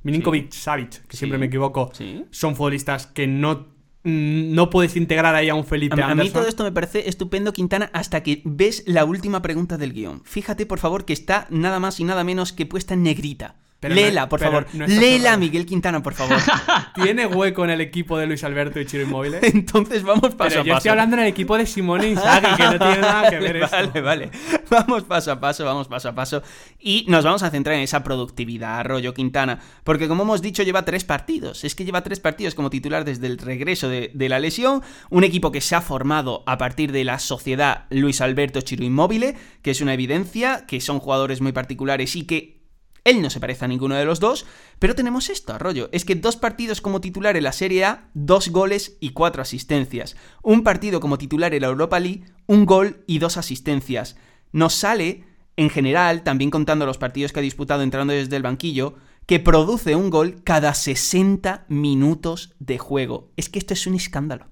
[0.05, 1.93] Milinkovic Savic, que siempre me equivoco,
[2.31, 3.72] son futbolistas que no
[4.05, 6.21] no puedes integrar ahí a un Felipe Anderson.
[6.21, 9.93] A mí todo esto me parece estupendo, Quintana, hasta que ves la última pregunta del
[9.93, 10.23] guion.
[10.25, 13.57] Fíjate, por favor, que está nada más y nada menos que puesta en negrita.
[13.83, 14.67] Léela, por favor.
[14.73, 16.39] Léela, Miguel Quintana, por favor.
[16.95, 19.35] ¿Tiene hueco en el equipo de Luis Alberto y Chiro Inmóvil?
[19.43, 22.63] Entonces vamos paso Pero a yo estoy hablando en el equipo de Simone Inzaghi, que
[22.63, 24.03] no tiene nada que ver Vale, esto.
[24.03, 24.31] vale.
[24.71, 26.43] Vamos paso a paso, vamos paso a paso.
[26.79, 29.59] Y nos vamos a centrar en esa productividad, rollo Quintana.
[29.85, 31.65] Porque como hemos dicho, lleva tres partidos.
[31.65, 34.83] Es que lleva tres partidos como titular desde el regreso de, de la lesión.
[35.11, 39.35] Un equipo que se ha formado a partir de la sociedad Luis Alberto Chiro Inmóvil,
[39.63, 42.62] que es una evidencia, que son jugadores muy particulares y que
[43.05, 44.47] él no se parece a ninguno de los dos,
[44.79, 45.89] pero tenemos esto, arroyo.
[45.93, 50.17] Es que dos partidos como titular en la Serie A, dos goles y cuatro asistencias.
[50.43, 54.17] Un partido como titular en la Europa League, un gol y dos asistencias.
[54.53, 55.25] Nos sale,
[55.57, 58.95] en general, también contando los partidos que ha disputado entrando desde el banquillo,
[59.27, 63.33] que produce un gol cada 60 minutos de juego.
[63.37, 64.47] Es que esto es un escándalo.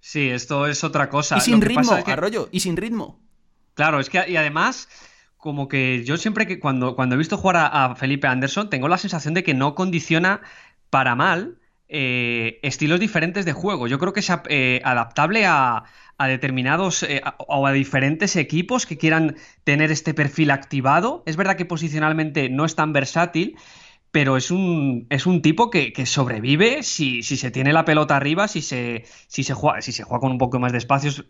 [0.00, 1.36] Sí, esto es otra cosa.
[1.36, 3.20] Y sin ritmo, arroyo, y sin ritmo.
[3.74, 4.88] Claro, es que, y además
[5.40, 8.98] como que yo siempre que cuando, cuando he visto jugar a, Felipe Anderson, tengo la
[8.98, 10.42] sensación de que no condiciona
[10.90, 13.88] para mal eh, estilos diferentes de juego.
[13.88, 15.84] Yo creo que es eh, adaptable a,
[16.18, 21.22] determinados eh, o a diferentes equipos que quieran tener este perfil activado.
[21.24, 23.56] Es verdad que posicionalmente no es tan versátil,
[24.10, 28.48] pero es un, es un tipo que, sobrevive si, si, se tiene la pelota arriba,
[28.48, 31.24] si se, si, se juega, si se juega con un poco más de espacios,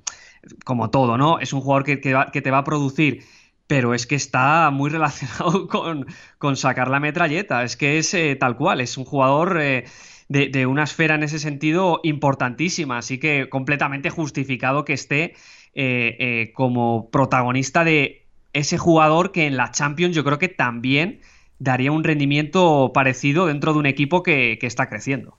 [0.64, 1.38] como todo, ¿no?
[1.38, 3.23] Es un jugador que, que te va a producir
[3.70, 5.68] pero es que está muy relacionado
[6.38, 7.62] con, sacar la metralleta.
[7.62, 9.85] Es que es eh, tal cual, es un jugador eh,
[10.28, 15.37] de, una esfera en ese sentido importantísima, así que completamente justificado que esté
[15.74, 21.20] eh, como protagonista de ese jugador que en la Champions yo creo que también
[21.61, 25.38] daría un rendimiento parecido dentro de un equipo que, está creciendo.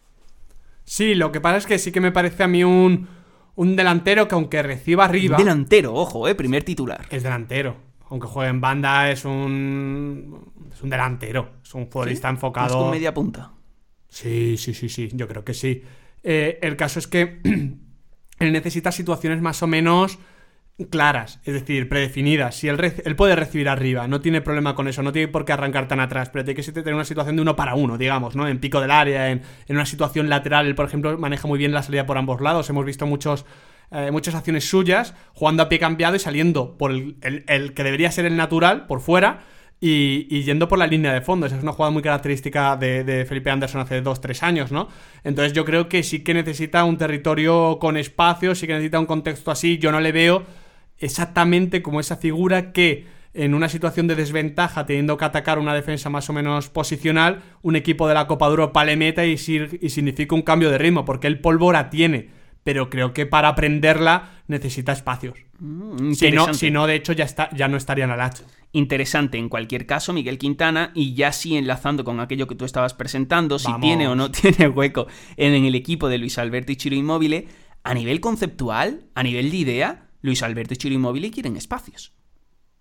[0.86, 3.10] Sí, lo que pasa es que sí que me parece a mí un,
[3.56, 5.36] un delantero que aunque reciba arriba...
[5.36, 7.08] Delantero, ojo, eh, primer titular.
[7.10, 11.54] Es delantero aunque juegue en banda, es un, es un delantero.
[11.64, 12.68] Es un futbolista enfocado.
[12.68, 13.54] Es con media punta.
[14.10, 15.10] Sí, sí, sí, sí.
[15.14, 15.82] Yo creo que sí.
[16.22, 17.40] Eh, el caso es que
[18.40, 20.20] él necesita situaciones más o menos
[20.90, 22.56] claras, es decir, predefinidas.
[22.56, 25.54] Si él, él, puede recibir arriba, no tiene problema con eso, no tiene por qué
[25.54, 28.46] arrancar tan atrás, pero tiene que tener una situación de uno para uno, digamos, ¿no?
[28.46, 30.66] En pico del área, en, en una situación lateral.
[30.66, 32.70] Él, por ejemplo, maneja muy bien la salida por ambos lados.
[32.70, 33.46] Hemos visto muchos
[33.92, 38.26] eh, muchas acciones suyas, jugando a pie cambiado y saliendo por el, que debería ser
[38.26, 39.42] el natural, por fuera,
[39.82, 41.46] y, yendo por la línea de fondo.
[41.46, 44.88] Esa es una jugada muy característica de, Felipe Anderson hace 2-3 años, ¿no?
[45.26, 49.08] Entonces yo creo que sí que necesita un territorio con espacio, sí que necesita un
[49.08, 49.78] contexto así.
[49.78, 50.44] Yo no le veo
[50.98, 56.10] exactamente como esa figura que en una situación de desventaja, teniendo que atacar una defensa
[56.10, 59.90] más o menos posicional, un equipo de la Copa de Europa le meta y, y
[59.90, 64.92] significa un cambio de ritmo, porque el pólvora tiene pero creo que para aprenderla necesita
[64.92, 65.40] espacios.
[65.60, 68.44] Mm, si, no, si no, de hecho, ya, está, ya no estaría en el hacha.
[68.72, 72.94] Interesante en cualquier caso, Miguel Quintana, y ya sí enlazando con aquello que tú estabas
[72.94, 75.08] presentando, si tiene o no tiene hueco
[75.38, 77.48] en, en el equipo de Luis Alberto y Chiro Inmóvil,
[77.84, 82.14] a nivel conceptual, a nivel de idea, Luis Alberto y Chiro Inmóvil quieren espacios.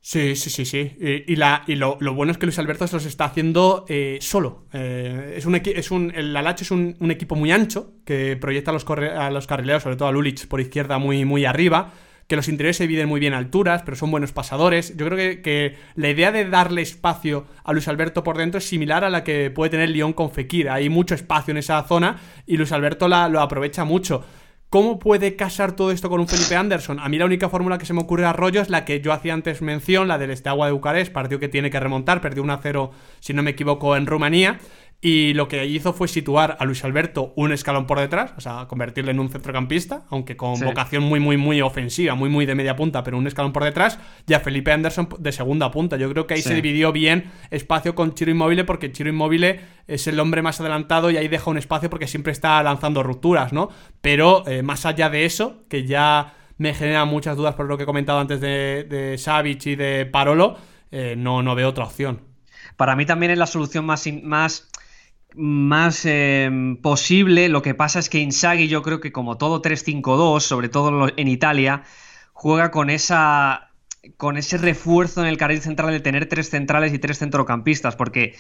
[0.02, 0.96] Sí, sí, sí, sí.
[0.98, 3.84] Y, y la, y lo, lo bueno es que Luis Alberto se los está haciendo
[3.88, 4.64] eh, solo.
[4.72, 8.70] Eh, es un, es un, el Alacho es un, un equipo muy ancho que proyecta
[8.70, 11.92] a los, a los carrileros, sobre todo a Lulich por izquierda, muy, muy arriba.
[12.28, 14.96] Que los interiores se dividen muy bien a alturas, pero son buenos pasadores.
[14.96, 18.64] Yo creo que, que la idea de darle espacio a Luis Alberto por dentro es
[18.64, 20.70] similar a la que puede tener Lyon con Fekir.
[20.70, 24.24] Hay mucho espacio en esa zona y Luis Alberto la, lo aprovecha mucho.
[24.70, 27.00] ¿Cómo puede casar todo esto con un Felipe Anderson?
[27.00, 29.12] A mí la única fórmula que se me ocurre a rollo es la que yo
[29.12, 32.90] hacía antes mención, la del Esteagua de Bucarest, partido que tiene que remontar, perdió 1-0,
[33.18, 34.60] si no me equivoco, en Rumanía.
[35.02, 38.66] Y lo que hizo fue situar a Luis Alberto un escalón por detrás, o sea,
[38.68, 40.64] convertirle en un centrocampista, aunque con Sí.
[40.66, 43.98] vocación muy, muy, muy ofensiva, muy, muy de media punta, pero un escalón por detrás,
[44.26, 45.96] y a Felipe Anderson de segunda punta.
[45.96, 46.50] Yo creo que ahí Sí.
[46.50, 51.10] se dividió bien espacio con Chiro Inmóvil, porque Chiro Inmóvil es el hombre más adelantado
[51.10, 53.70] y ahí deja un espacio porque siempre está lanzando rupturas, ¿no?
[54.02, 57.84] Pero eh, más allá de eso, que ya me genera muchas dudas por lo que
[57.84, 60.58] he comentado antes de, de Savic y de Parolo,
[60.90, 62.20] eh, no, no veo otra opción.
[62.76, 64.68] Para mí también es la solución más, más,
[65.34, 66.50] más eh,
[66.82, 67.48] posible.
[67.48, 71.28] Lo que pasa es que Inzaghi, yo creo que como todo 3-5-2, sobre todo en
[71.28, 71.82] Italia,
[72.32, 73.70] juega con esa
[74.16, 78.34] con ese refuerzo en el carril central de tener tres centrales y tres centrocampistas, porque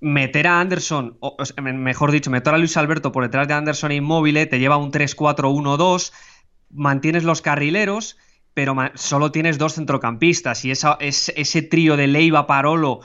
[0.00, 1.18] meter a Anderson,
[1.62, 4.92] mejor dicho, meter a Luis Alberto por detrás de Anderson e Inmóvil te lleva un
[4.92, 6.12] 3-4-1-2,
[6.70, 8.16] mantienes los carrileros,
[8.54, 13.00] pero solo tienes dos centrocampistas y esa, es, ese trío de Leiva, Parolo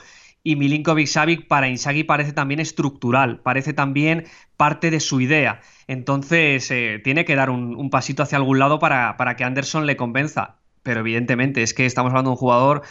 [0.46, 4.26] y Milinkovic Savic para Inzaghi parece también estructural, parece también
[4.56, 5.60] parte de su idea.
[5.88, 9.96] Entonces eh, tiene que dar un, pasito hacia algún lado para, para que Anderson le
[9.96, 10.58] convenza.
[10.84, 12.82] Pero evidentemente es que estamos hablando de un jugador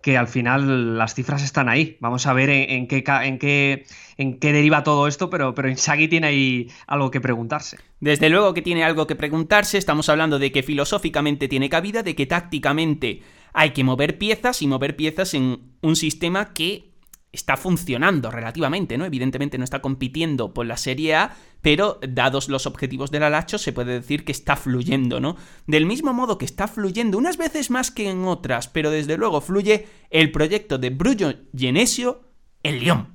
[0.00, 1.98] que al final las cifras están ahí.
[2.00, 3.84] Vamos a ver en, qué, en, qué,
[4.16, 7.76] en qué deriva todo esto, pero, pero Inzaghi tiene ahí algo que preguntarse.
[8.00, 12.14] Desde luego que tiene algo que preguntarse, estamos hablando de que filosóficamente tiene cabida, de
[12.14, 13.20] que tácticamente
[13.52, 16.91] hay que mover piezas y mover piezas en un sistema que
[17.32, 19.06] está funcionando relativamente, ¿no?
[19.06, 23.72] Evidentemente no está compitiendo por la Serie A, pero dados los objetivos del Alacho se
[23.72, 25.36] puede decir que está fluyendo, ¿no?
[25.66, 29.40] Del mismo modo que está fluyendo, unas veces más que en otras, pero desde luego
[29.40, 32.20] fluye el proyecto de Bruno Genesio,
[32.62, 33.08] el León.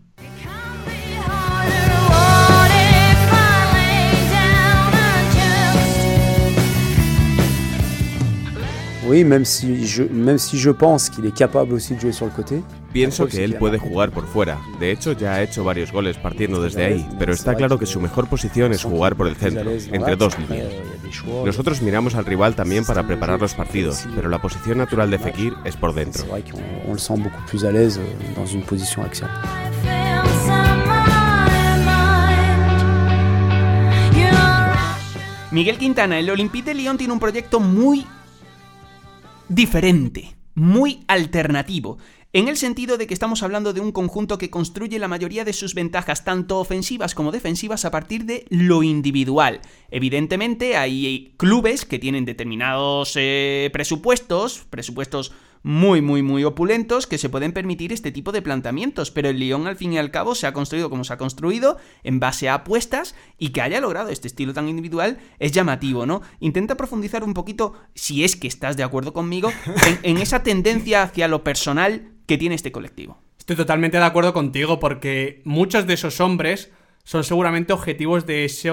[9.09, 12.29] Oui, même si je, même si je pense qu'il est capable aussi de jouer sur.
[12.97, 14.59] Pienso que él puede jugar por fuera.
[14.79, 18.01] De hecho, ya ha hecho varios goles partiendo desde ahí, pero está claro que su
[18.01, 20.73] mejor posición es jugar por el centro, entre dos líneas.
[21.45, 25.53] Nosotros miramos al rival también para preparar los partidos, pero la posición natural de Fekir
[25.63, 26.23] es por dentro.
[35.51, 38.07] Miguel Quintana, el Olympique de Lyon tiene un proyecto muy
[39.49, 41.99] diferente, muy alternativo,
[42.33, 45.53] en el sentido de que estamos hablando de un conjunto que construye la mayoría de
[45.53, 49.61] sus ventajas, tanto ofensivas como defensivas, a partir de lo individual.
[49.89, 55.31] Evidentemente hay clubes que tienen determinados eh, presupuestos, presupuestos
[55.63, 59.67] muy, muy, muy opulentos que se pueden permitir este tipo de planteamientos, pero el Lyon
[59.67, 62.55] al fin y al cabo se ha construido como se ha construido, en base a
[62.55, 66.21] apuestas, y que haya logrado este estilo tan individual es llamativo, ¿no?
[66.39, 69.51] Intenta profundizar un poquito, si es que estás de acuerdo conmigo,
[69.85, 73.17] en, en esa tendencia hacia lo personal que tiene este colectivo.
[73.39, 76.71] Estoy totalmente de acuerdo contigo porque muchos de esos hombres
[77.03, 78.69] son seguramente objetivos de ese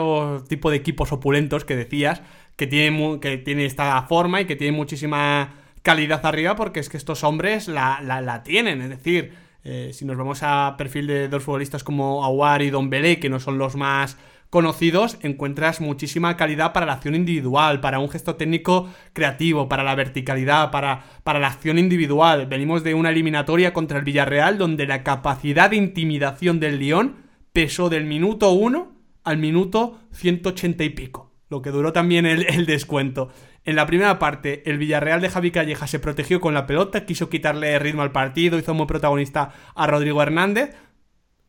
[0.48, 2.20] tipo de equipos opulentos que decías,
[2.56, 7.22] que tienen, que esta forma y que tienen muchísima calidad arriba porque es que estos
[7.24, 8.82] hombres la, la- la tienen.
[8.82, 9.32] Es decir,
[9.62, 13.28] eh, si nos vamos a perfil de dos futbolistas como Aguar y Don Belé, que
[13.30, 14.16] no son los más
[14.54, 19.96] conocidos, encuentras muchísima calidad para la acción individual, para un gesto técnico creativo, para la
[19.96, 22.46] verticalidad, para, para la acción individual.
[22.46, 27.16] Venimos de una eliminatoria contra el Villarreal donde la capacidad de intimidación del Lyon
[27.52, 28.92] pesó del minuto 1
[29.24, 33.30] al minuto 180 y pico, lo que duró también el, el descuento.
[33.64, 37.28] En la primera parte, el Villarreal de Javi Calleja se protegió con la pelota, quiso
[37.28, 40.76] quitarle ritmo al partido, hizo muy protagonista a Rodrigo Hernández,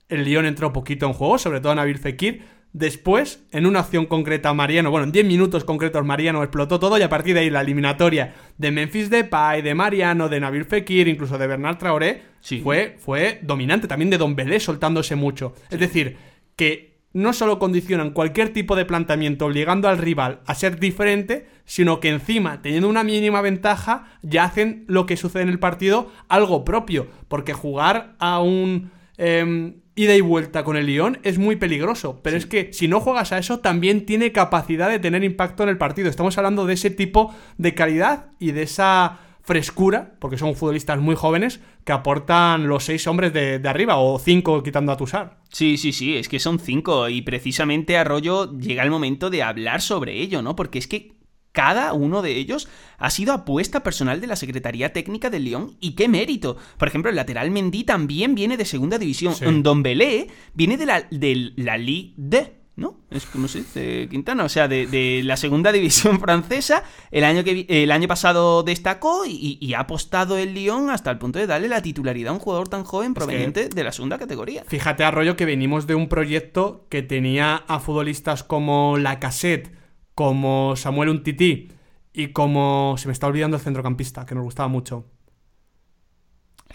[0.07, 2.54] el Lyon entró poquito en juego, sobre todo Nabil Fekir.
[2.77, 7.03] Después, en una acción concreta, Mariano, bueno, en 10 minutos concretos, Mariano explotó todo y
[7.03, 11.37] a partir de ahí la eliminatoria de Memphis Depay, de Mariano, de Nabil Fekir, incluso
[11.37, 12.59] de Bernard Traoré, Sí.
[12.59, 13.87] fue, fue dominante.
[13.87, 15.55] También de Don Belé soltándose mucho.
[15.69, 16.17] Es decir,
[16.57, 22.01] que no solo condicionan cualquier tipo de planteamiento obligando al rival a ser diferente, sino
[22.01, 26.65] que encima, teniendo una mínima ventaja, ya hacen lo que sucede en el partido algo
[26.65, 27.07] propio.
[27.29, 32.19] Porque jugar a un em, ida y vuelta con el Lyon es muy peligroso.
[32.21, 35.69] Pero es que si no juegas a eso, también tiene capacidad de tener impacto en
[35.69, 36.09] el partido.
[36.09, 41.15] Estamos hablando de ese tipo de calidad y de esa frescura, porque son futbolistas muy
[41.15, 45.37] jóvenes, que aportan los seis hombres de, de arriba, o cinco quitando a Tusar.
[45.49, 49.81] Sí, sí, sí, es que son cinco y precisamente Arroyo llega el momento de hablar
[49.81, 50.55] sobre ello, ¿no?
[50.55, 51.14] Porque es que
[51.55, 52.67] cada uno de ellos
[52.99, 56.57] ha sido apuesta personal de la Secretaría Técnica del León y qué mérito.
[56.77, 59.33] Por ejemplo, el lateral Mendy también viene de segunda división.
[59.33, 59.45] Sí.
[59.63, 62.61] Don Belé viene de la, de la Ligue D.
[62.77, 62.99] ¿No?
[63.09, 66.83] Es como se dice Quintana, o sea, de, de la segunda división francesa.
[67.09, 71.17] El año, que, el año pasado destacó y, y ha apostado el Lyon hasta el
[71.17, 74.65] punto de darle la titularidad a un jugador tan joven proveniente de la segunda categoría.
[74.67, 79.71] Fíjate, Arroyo, que venimos de un proyecto que tenía a futbolistas como Lacassette,
[80.15, 81.69] como Samuel Untiti
[82.13, 82.95] y como.
[82.97, 85.05] Se me está olvidando el centrocampista, que nos gustaba mucho.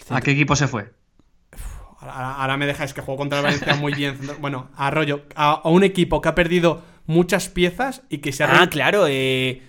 [0.09, 0.93] ¿A qué equipo se fue?
[2.01, 4.18] Ahora, ahora me dejáis que juego contra el Valencia muy bien.
[4.41, 8.45] Bueno, a Arroyo, a, a un equipo que ha perdido muchas piezas y que se
[8.45, 8.62] ha.
[8.62, 9.62] Ah, claro, eh.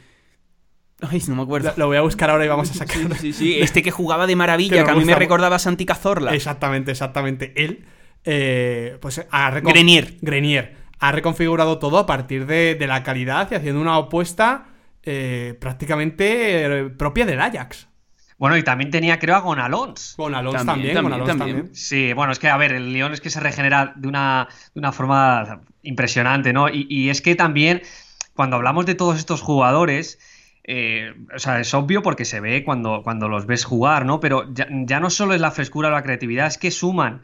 [1.01, 1.73] Ay, no me acuerdo.
[1.77, 3.17] Lo, voy a buscar ahora y vamos a sacar.
[3.17, 6.33] Sí, sí, este que jugaba de maravilla, Que a mí me recordaba a Santi Cazorla.
[6.35, 7.53] Exactamente, exactamente.
[7.55, 7.85] Él,
[8.23, 10.17] eh, pues recon- Grenier.
[10.21, 10.80] Grenier.
[11.01, 14.67] Ha reconfigurado todo a partir de, de la calidad y haciendo una apuesta
[15.03, 17.87] eh, prácticamente eh, propia del Ajax.
[18.37, 20.13] Bueno, y también tenía, creo, a Gonalons.
[20.17, 21.57] Con Alonso También, también, Alonso también.
[21.57, 21.75] también.
[21.75, 24.79] Sí, bueno, es que, a ver, el León es que se regenera de una, de
[24.79, 26.69] una forma impresionante, ¿no?
[26.69, 27.81] Y, y es que también,
[28.33, 30.17] cuando hablamos de todos estos jugadores,
[30.63, 34.19] eh, o sea, es obvio porque se ve cuando, cuando los ves jugar, ¿no?
[34.19, 37.21] Pero ya, ya no solo es la frescura o la creatividad, es que suman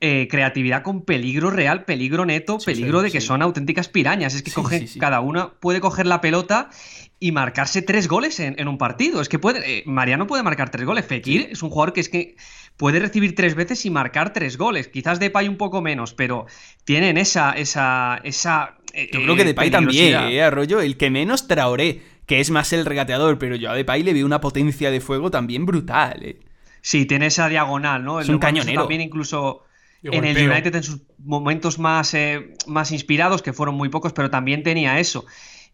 [0.00, 3.26] eh, creatividad con peligro real, peligro neto, peligro sí, de que sí.
[3.26, 4.34] son auténticas pirañas.
[4.34, 4.52] Es que
[4.98, 6.70] cada una puede coger la pelota
[7.18, 9.20] y marcarse tres goles en, en un partido.
[9.20, 11.04] Es que puede, eh, Mariano puede marcar tres goles.
[11.04, 12.36] Fekir es un jugador que es que
[12.78, 14.88] puede recibir tres veces y marcar tres goles.
[14.88, 16.46] Quizás Depay un poco menos, pero
[16.84, 18.78] tienen esa, esa, esa.
[18.94, 20.80] eh, Yo creo que eh, Depay también, eh, Arroyo.
[20.80, 24.24] El que menos Traoré, que es más el regateador, pero yo a Depay le veo
[24.24, 26.36] una potencia de fuego también brutal.
[26.80, 28.20] Sí, tiene esa diagonal, ¿no?
[28.20, 28.80] Es un cañonero.
[28.80, 29.64] También incluso
[30.08, 30.36] En el.
[30.50, 34.98] United en sus momentos más, eh, más inspirados, que fueron muy pocos, pero también tenía
[35.00, 35.26] eso.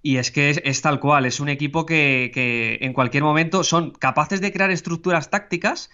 [0.02, 3.64] Y es que es, es tal cual, es un equipo que, que en cualquier momento
[3.64, 5.90] son capaces de crear estructuras tácticas,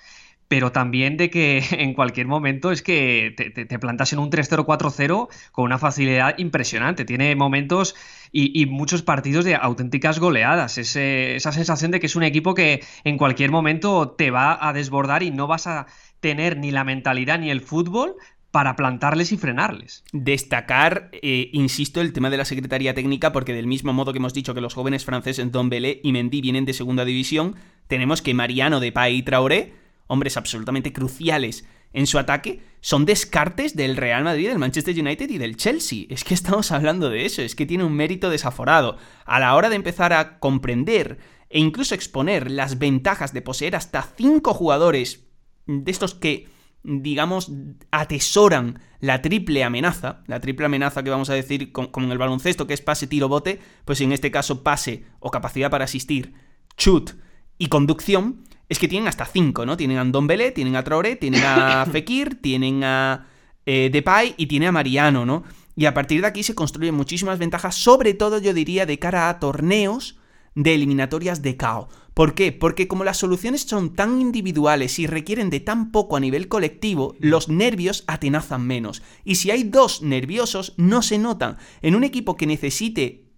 [0.48, 4.30] pero también de que en cualquier momento es que te, te- te plantas en un
[4.30, 7.04] 3-0, 4-0 con una facilidad impresionante.
[7.04, 7.94] Tiene momentos
[8.32, 10.76] y, y muchos partidos de auténticas goleadas.
[10.78, 15.22] Esa sensación de que es un equipo que en cualquier momento te va a desbordar
[15.22, 15.86] y no vas a
[16.22, 18.16] tener ni la mentalidad ni el fútbol
[18.52, 20.04] para plantarles y frenarles.
[20.12, 24.34] Destacar, eh, insisto, el tema de la Secretaría Técnica, porque del mismo modo que hemos
[24.34, 27.56] dicho que los jóvenes franceses Don Belé y Mendy vienen de segunda división,
[27.88, 29.74] tenemos que Mariano, Depay y Traoré,
[30.06, 35.38] hombres absolutamente cruciales en su ataque, son descartes del Real Madrid, del Manchester United y
[35.38, 36.04] del Chelsea.
[36.08, 38.96] Es que estamos hablando de eso, es que tiene un mérito desaforado.
[39.24, 41.18] A la hora de empezar a comprender
[41.48, 45.31] e incluso exponer las ventajas de poseer hasta cinco jugadores
[45.66, 46.48] de estos que
[46.84, 47.52] digamos,
[47.90, 52.74] atesoran la triple amenaza, la triple amenaza que vamos a decir con- el baloncesto, que
[52.74, 56.34] es pase, tiro, bote, pues en este caso pase o capacidad para asistir,
[56.76, 57.12] chut
[57.58, 59.76] y conducción, es que tienen hasta cinco, ¿no?
[59.76, 63.26] Tienen a Ndombele, tienen a Traoré, tienen a Fekir, tienen a
[63.66, 65.44] eh, Depay y tiene a Mariano, ¿no?
[65.76, 69.28] Y a partir de aquí se construyen muchísimas ventajas, sobre todo yo diría de cara
[69.28, 70.18] a torneos
[70.54, 71.88] de eliminatorias de KO.
[72.14, 72.52] ¿Por qué?
[72.52, 77.14] Porque como las soluciones son tan individuales y requieren de tan poco a nivel colectivo,
[77.18, 79.02] los nervios atenazan menos.
[79.24, 81.56] Y si hay dos nerviosos, no se notan.
[81.80, 83.30] En un equipo que necesite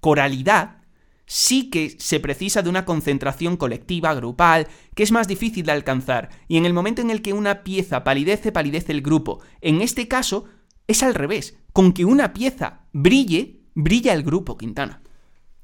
[0.00, 0.82] coralidad,
[1.26, 6.30] sí que se precisa de una concentración colectiva, grupal, que es más difícil de alcanzar.
[6.48, 9.40] Y en el momento en el que una pieza palidece, palidece el grupo.
[9.60, 10.46] En este caso,
[10.86, 11.58] es al revés.
[11.74, 15.02] Con que una pieza brille, brilla el grupo, Quintana.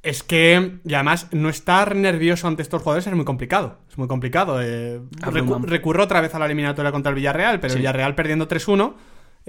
[0.02, 3.78] Es que, y además, no estar nervioso ante estos jugadores es muy complicado.
[3.90, 4.62] Es muy complicado.
[4.62, 7.76] eh, recu- recurro otra vez a la eliminatoria contra el Villarreal, pero Sí.
[7.76, 8.94] el Villarreal perdiendo 3-1.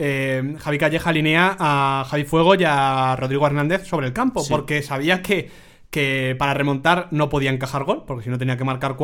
[0.02, 4.50] eh, Javi Calleja alinea a Javi Fuego y a Rodrigo Hernández sobre el campo, Sí.
[4.50, 5.52] porque sabía que,
[5.90, 8.96] que para remontar no podía encajar gol, porque si no tenía que marcar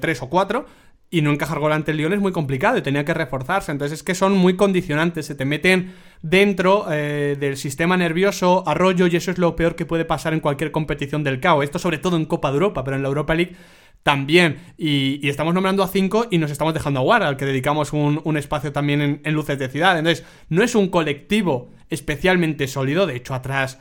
[0.00, 0.66] 3 o 4.
[1.12, 3.72] Y no encajar gol ante el Lyon es muy complicado y tenía que reforzarse.
[3.72, 5.26] Entonces es que son muy condicionantes.
[5.26, 5.92] Se te meten
[6.22, 10.34] dentro eh, del sistema nervioso a rollo y eso es lo peor que puede pasar
[10.34, 11.62] en cualquier competición del CAO.
[11.62, 13.56] Esto sobre todo en Copa de Europa, pero en la Europa League
[14.02, 14.58] también.
[14.76, 18.36] Y, estamos nombrando a cinco y nos estamos dejando a War, al que dedicamos un,
[18.36, 19.98] espacio también en, en, Luces de Ciudad.
[19.98, 23.06] Entonces, no es un colectivo especialmente sólido.
[23.06, 23.78] De hecho, atrás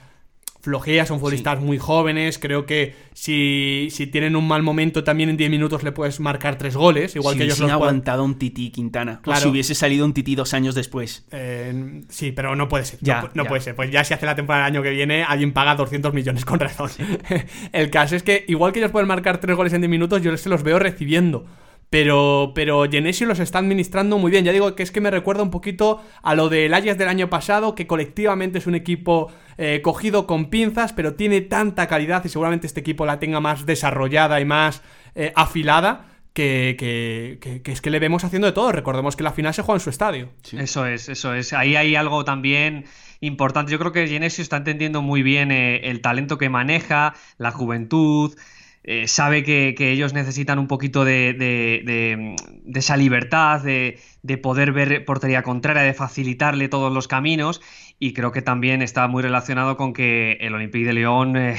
[0.70, 2.38] flojea, son futbolistas muy jóvenes.
[2.38, 6.58] Creo que si, si, tienen un mal momento también en 10 minutos le puedes marcar
[6.58, 9.20] tres goles, igual que ellos no han aguantado un Titi Quintana.
[9.24, 9.42] Claro.
[9.42, 11.26] si hubiese salido un Titi dos años después.
[11.32, 13.00] Eh, sí, pero no puede ser.
[13.02, 13.76] Ya, no, puede ser.
[13.76, 16.60] Pues ya si hace la temporada del año que viene, alguien paga 200 millones con
[16.60, 16.90] razón.
[17.72, 20.36] El caso es que igual que ellos pueden marcar tres goles en 10 minutos, yo
[20.38, 21.46] se los veo recibiendo.
[21.90, 24.46] Pero, pero Genesio los está administrando muy bien.
[24.46, 27.30] Ya digo que es que me recuerda un poquito a lo del Ajax del año
[27.30, 32.30] pasado, que colectivamente es un equipo eh, cogido con pinzas, pero tiene tanta calidad y
[32.30, 34.84] seguramente este equipo la tenga más desarrollada y más
[35.16, 36.06] eh, afilada.
[36.32, 38.72] Que, que, que, es que le vemos haciendo de todo.
[38.72, 40.30] Recordemos que la final se juega en su estadio.
[40.54, 41.52] Eso es, eso es.
[41.52, 42.86] Ahí hay algo también
[43.20, 43.72] importante.
[43.72, 48.36] Yo creo que Genesio está entendiendo muy bien eh, el talento que maneja, la juventud,
[48.84, 52.36] eh, sabe que, ellos necesitan un poquito de,
[52.74, 54.00] esa libertad, de,
[54.42, 57.62] poder ver portería contraria, de facilitarle todos los caminos
[58.00, 61.38] y creo que también está muy relacionado con que el Olympique de León...
[61.38, 61.58] Eh,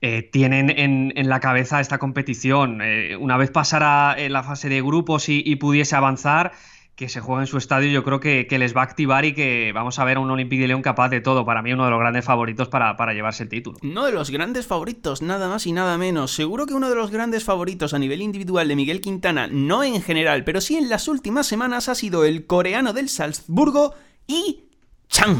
[0.00, 2.80] eh, tienen en, la cabeza esta competición.
[3.18, 6.52] una vez pasara la fase de grupos y pudiese avanzar,
[6.98, 9.70] que se juega en su estadio, yo creo que, les va a activar y que
[9.72, 11.44] vamos a ver a un Olympique de León capaz de todo.
[11.44, 13.78] Para mí, uno de los grandes favoritos para, para, llevarse el título.
[13.84, 16.32] Uno de los grandes favoritos, nada más y nada menos.
[16.32, 20.02] Seguro que uno de los grandes favoritos a nivel individual de Miguel Quintana, no en
[20.02, 23.94] general, pero sí en las últimas semanas, ha sido el coreano del Salzburgo
[24.26, 24.64] y
[25.08, 25.38] Chang.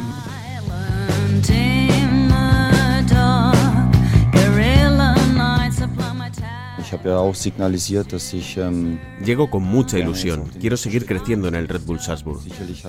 [8.57, 10.45] Ähm, Llego con mucha ilusión.
[10.61, 12.41] Quiero seguir creciendo en el Red Bull Salzburg.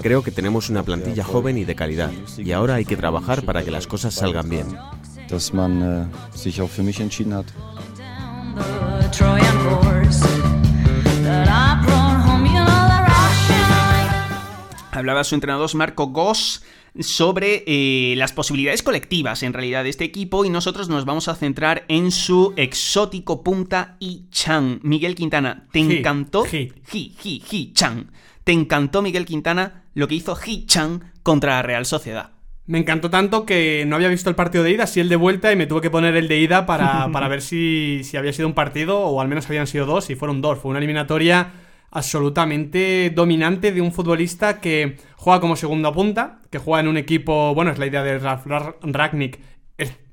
[0.01, 2.11] Creo que tenemos una plantilla joven y de calidad.
[2.37, 4.67] Y ahora hay que trabajar para que las cosas salgan bien.
[10.11, 10.38] Äh,
[14.99, 16.61] Hablaba su entrenador Marco Goss
[16.99, 21.35] sobre eh, las posibilidades colectivas en realidad de este equipo y nosotros nos vamos a
[21.35, 24.81] centrar en su exótico punta y Chan.
[24.83, 26.43] Miguel Quintana, ¿te encantó?
[26.45, 28.11] Hi, hi, hi, Chan.
[28.43, 32.31] ¿Te encantó Miguel Quintana lo que hizo Hi Chan contra la Real Sociedad?
[32.65, 35.51] Me encantó tanto que no había visto el partido de ida, sí el de vuelta,
[35.51, 38.53] y me tuve que poner el de ida para, ver si, si había sido un
[38.53, 40.59] partido o al menos habían sido dos, y fueron dos.
[40.59, 41.51] Fue una eliminatoria
[41.91, 47.53] absolutamente dominante de un futbolista que juega como segunda punta, que juega en un equipo,
[47.55, 48.45] bueno, es la idea de Ralf
[48.81, 49.39] Ragnick,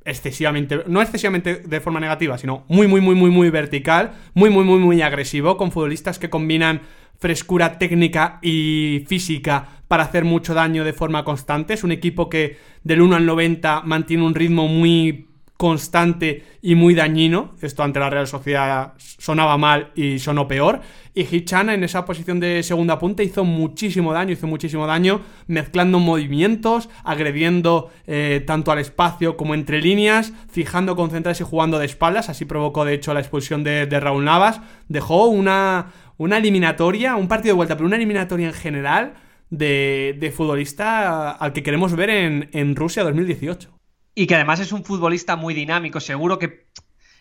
[0.07, 4.64] excesivamente, no excesivamente de forma negativa, sino muy, muy, muy, muy, muy vertical, muy, muy,
[4.64, 6.83] muy, muy agresivo, con futbolistas que combinan
[7.18, 11.74] frescura técnica y física para hacer mucho daño de forma constante.
[11.74, 15.27] Es un equipo que del 1 al 90 mantiene un ritmo muy
[15.57, 17.55] constante y muy dañino.
[17.61, 20.81] Esto ante la Real Sociedad sonaba mal y sonó peor.
[21.15, 25.99] Y Hichana en esa posición de segunda punta hizo muchísimo daño, hizo muchísimo daño mezclando
[25.99, 32.29] movimientos, agrediendo eh, tanto al espacio como entre líneas, fijando, concentrarse y jugando de espaldas.
[32.29, 34.61] Así provocó de hecho la expulsión de, Raúl Navas.
[34.89, 39.15] Dejó una, una eliminatoria, un partido de vuelta, pero una eliminatoria en general
[39.49, 43.76] de, futbolista al que queremos ver en, en Rusia 2018.
[44.19, 46.01] Y que además es un futbolista muy dinámico.
[46.01, 46.67] Seguro que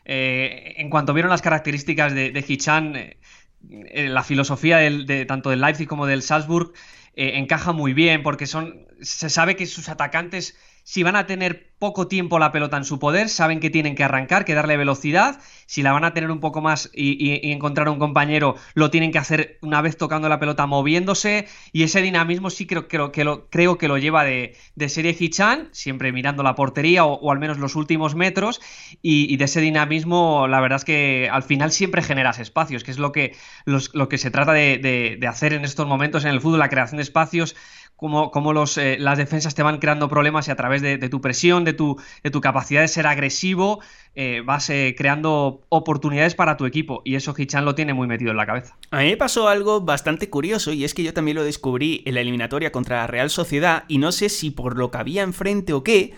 [0.06, 3.20] eh, en cuanto vieron las características de, de Hichan, eh,
[3.70, 4.80] eh, la filosofía
[5.28, 6.72] tanto del Leipzig como del Salzburg
[7.18, 12.08] encaja muy bien porque son se sabe que sus atacantes si van a tener poco
[12.08, 15.40] tiempo la pelota en su poder, saben que tienen que arrancar, que darle velocidad.
[15.66, 19.18] Si la van a tener un poco más y, encontrar un compañero, lo tienen que
[19.18, 21.48] hacer una vez tocando la pelota, moviéndose.
[21.74, 24.56] Y ese dinamismo sí creo, que, lo, creo que lo lleva de,
[24.88, 28.62] serie Hichan, siempre mirando la portería o, al menos los últimos metros.
[29.02, 33.00] Y, de ese dinamismo, la verdad es que al final siempre generas espacios, que es
[33.00, 36.60] lo que, lo que se trata de, de hacer en estos momentos en el fútbol,
[36.60, 37.56] la creación de espacios
[37.96, 41.64] cómo, los, eh, las defensas te van creando problemas y a través de, tu presión,
[41.64, 43.80] de tu, de tu, capacidad de ser agresivo,
[44.16, 47.02] eh, vas eh, creando oportunidades para tu equipo.
[47.06, 48.78] Y eso Hichan lo tiene muy metido en la cabeza.
[48.92, 52.16] A mí me pasó algo bastante curioso y es que yo también lo descubrí en
[52.16, 55.74] la eliminatoria contra la Real Sociedad y no sé si por lo que había enfrente
[55.74, 56.14] o qué,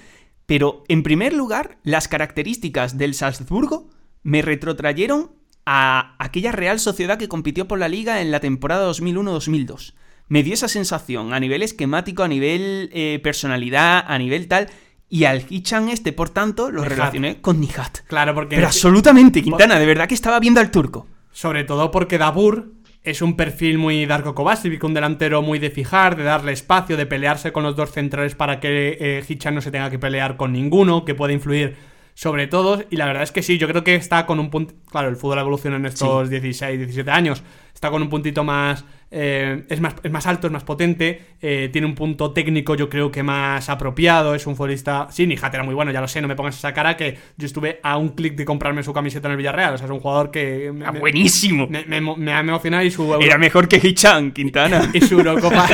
[0.45, 3.89] pero en primer lugar, las características del Salzburgo
[4.23, 5.32] me retrotrayeron
[5.65, 9.93] a aquella Real Sociedad que compitió por la liga en la temporada 2001-2002
[10.28, 14.69] me dio esa sensación a nivel esquemático, a nivel eh, personalidad, a nivel tal.
[15.09, 17.99] Y al Hichan este, por tanto, lo relacioné con Nihat.
[18.07, 18.55] Claro, porque.
[18.55, 21.07] Pero absolutamente, Quintana, de verdad que estaba viendo al turco.
[21.32, 22.73] Sobre todo porque Dabur
[23.03, 27.05] es un perfil muy Darko Kovacevic, un delantero muy de fijar, de darle espacio, de
[27.05, 30.51] pelearse con los dos centrales para que eh, Hichan no se tenga que pelear con
[30.51, 31.78] ninguno, que pueda influir
[32.20, 32.84] sobre todos.
[32.89, 34.74] Y la verdad es que sí, yo creo que está con un punto.
[34.89, 37.43] Claro, el fútbol evoluciona en estos 16, 17 años.
[37.76, 38.86] Está con un puntito más.
[39.11, 39.93] eh, es más.
[40.01, 41.22] Es más alto, es más potente.
[41.43, 44.34] eh, tiene un punto técnico, yo creo que más apropiado.
[44.34, 45.05] Es un futbolista.
[45.11, 47.45] Sí, Nijat era muy bueno, ya lo sé, no me pongas esa cara que yo
[47.45, 49.76] estuve a un clic de comprarme su camiseta en el Villarreal.
[49.76, 50.72] O sea, es un jugador que.
[50.74, 51.68] me- Ah, buenísimo.
[51.68, 53.13] Me, me, me ha emocionado y su.
[53.22, 54.89] Era mejor que Hichan, Quintana.
[54.95, 55.68] y su Eurocopa,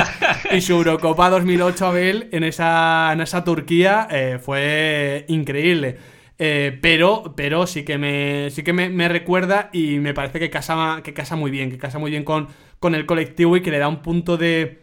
[0.51, 6.11] y su Eurocopa 2008 Abel en esa, en esa Turquía eh, fue increíble.
[6.39, 10.49] Eh, pero, pero sí que me sí que me, me recuerda y me parece que
[10.49, 12.47] casa, que casa muy bien, que casa muy bien con,
[12.79, 14.81] con el colectivo y que le da un punto de,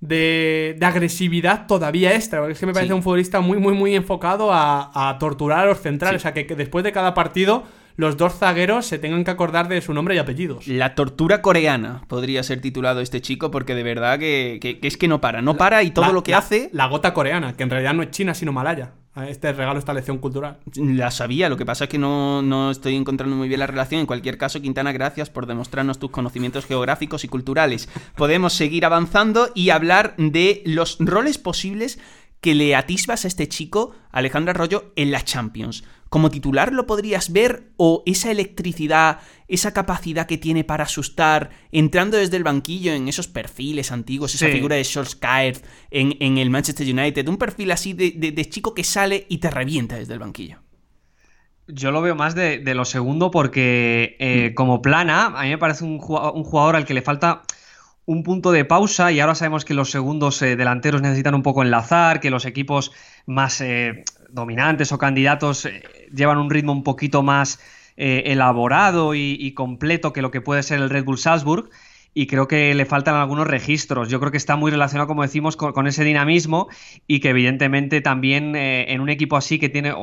[0.00, 2.40] de, de agresividad todavía extra.
[2.40, 2.94] Porque es que me parece Sí.
[2.94, 6.20] un futbolista muy, muy, muy enfocado a, a torturar a los centrales.
[6.20, 6.22] Sí.
[6.22, 7.62] O sea, que, que después de cada partido
[7.96, 10.66] los dos zagueros se tengan que acordar de su nombre y apellidos.
[10.66, 14.96] La tortura coreana podría ser titulado este chico porque de verdad que, que- que es
[14.96, 17.56] que no para, no para y todo La- lo que la- hace La gota coreana,
[17.56, 18.92] que en realidad no es China, sino Malaya.
[19.16, 20.58] Este regalo, esta lección cultural.
[20.76, 24.00] la sabía, lo que pasa es que no, no estoy encontrando muy bien la relación.
[24.00, 27.88] En cualquier caso, Quintana, gracias por demostrarnos tus conocimientos geográficos y culturales.
[28.16, 31.98] Podemos seguir avanzando y hablar de los roles posibles
[32.40, 35.84] que le atisbas a este chico, Alejandro Arroyo, en la Champions.
[36.10, 42.16] Como titular lo podrías ver o esa electricidad, esa capacidad que tiene para asustar, entrando
[42.18, 44.52] desde el banquillo en esos perfiles antiguos, esa Sí.
[44.52, 48.74] figura de Solskjaer en, en el Manchester United, un perfil así de, de- de chico
[48.74, 50.58] que sale y te revienta desde el banquillo.
[51.68, 55.58] Yo lo veo más de, de lo segundo porque eh, como plana, a mí me
[55.58, 57.42] parece un jugado- un jugador, al que le falta
[58.06, 61.62] un punto de pausa y ahora sabemos que los segundos eh, delanteros necesitan un poco
[61.62, 62.90] enlazar, que los equipos
[63.26, 65.66] más eh, dominantes o candidatos
[66.12, 67.60] llevan un ritmo un poquito más
[68.02, 71.68] eh, elaborado y, completo que lo que puede ser el Red Bull Salzburg.
[72.14, 74.08] Y creo que le faltan algunos registros.
[74.08, 76.68] Yo creo que está muy relacionado, como decimos, con, ese dinamismo
[77.06, 79.94] y que evidentemente también eh, en un equipo así que tiene,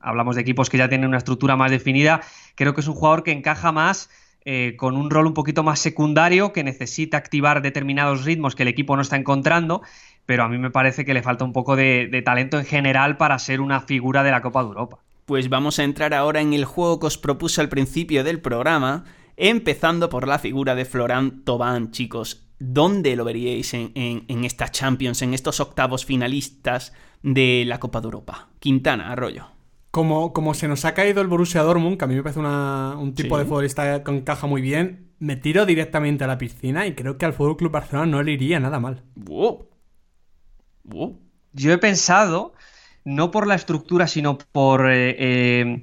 [0.00, 2.20] hablamos de equipos que ya tienen una estructura más definida,
[2.54, 4.10] creo que es un jugador que encaja más
[4.44, 8.68] eh, con un rol un poquito más secundario, que necesita activar determinados ritmos que el
[8.68, 9.80] equipo no está encontrando,
[10.26, 13.38] pero a mí me parece que le falta un poco de talento en general para
[13.38, 14.98] ser una figura de la Copa de Europa.
[15.24, 19.04] Pues vamos a entrar ahora en el juego que os propuse al principio del programa,
[19.36, 22.46] empezando por la figura de Florent Thauvin, chicos.
[22.58, 26.92] ¿Dónde lo veríais en, en, en esta Champions, en estos octavos finalistas
[27.22, 28.50] de la Copa de Europa?
[28.60, 29.46] Quintana, Arroyo.
[29.90, 32.96] Como, como se nos ha caído el Borussia Dortmund, que a mí me parece una-
[32.98, 33.42] un tipo Sí.
[33.42, 37.26] de futbolista que encaja muy bien, me tiro directamente a la piscina y creo que
[37.26, 39.02] al Fútbol Club Barcelona no le iría nada mal.
[39.16, 39.68] Wow.
[40.84, 41.20] Wow.
[41.52, 42.54] Yo he pensado,
[43.04, 45.80] no por la estructura, sino por eh, eh,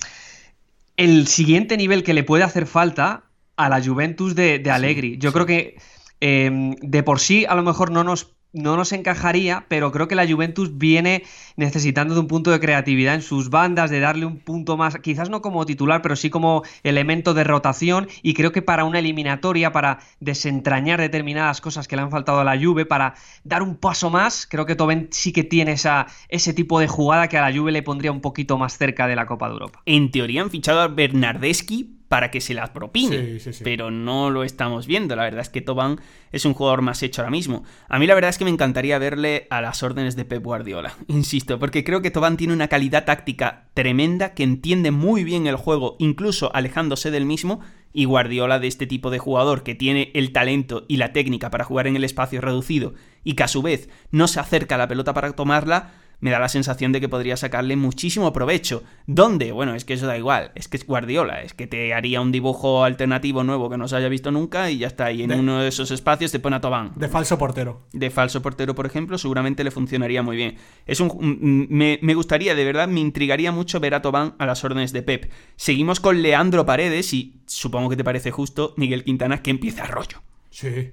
[0.97, 3.24] el siguiente nivel que le puede hacer falta
[3.57, 5.17] a la Juventus de, de Allegri.
[5.17, 5.78] Yo creo que
[6.22, 10.16] eh, de por sí a lo mejor no nos, no nos encajaría, pero creo que
[10.16, 11.24] la Juventus viene
[11.56, 15.30] necesitando de un punto de creatividad en sus bandas, de darle un punto más, quizás
[15.30, 18.08] no como titular, pero sí como elemento de rotación.
[18.24, 22.43] Y creo que para una eliminatoria, para desentrañar determinadas cosas que le han faltado a
[22.43, 26.54] la Juve, para dar un paso más, creo que Toben sí que tiene esa, ese
[26.54, 29.26] tipo de jugada que a la Juve le pondría un poquito más cerca de la
[29.26, 29.82] Copa de Europa.
[29.86, 33.64] En teoría han fichado a Bernardeschi para que se las propine, Sí, sí, sí.
[33.64, 35.16] pero no lo estamos viendo.
[35.16, 36.01] La verdad es que Toban
[36.32, 37.64] es un jugador más hecho ahora mismo.
[37.88, 40.93] A mí la verdad es que me encantaría verle a las órdenes de Pep Guardiola,
[41.07, 45.55] insisto, porque creo que Toban tiene una calidad táctica tremenda, que entiende muy bien el
[45.55, 47.62] juego, incluso alejándose del mismo,
[47.93, 51.64] y Guardiola de este tipo de jugador que tiene el talento y la técnica para
[51.64, 52.93] jugar en el espacio reducido
[53.24, 55.91] y que a su vez no se acerca a la pelota para tomarla,
[56.22, 58.84] me da la sensación de que podría sacarle muchísimo provecho.
[59.07, 59.51] ¿Dónde?
[59.51, 62.32] Bueno, es que eso da igual, es que es Guardiola, es que te haría un
[62.32, 65.39] dibujo alternativo nuevo que no se haya visto nunca y ya está, y en De-
[65.39, 66.91] uno de esos espacios te pone a Tobán.
[66.95, 67.88] De falso portero.
[67.93, 70.55] De falso portero, por ejemplo, seguramente le funcionaría muy bien.
[70.86, 74.63] Es un, me, me gustaría, de verdad, me intrigaría mucho ver a Tobán a las
[74.63, 75.32] órdenes de Pep.
[75.55, 79.86] Seguimos con Leandro Paredes y supongo que te parece justo, Miguel Quintana, que empiece a
[79.88, 80.22] rollo.
[80.49, 80.91] Sí.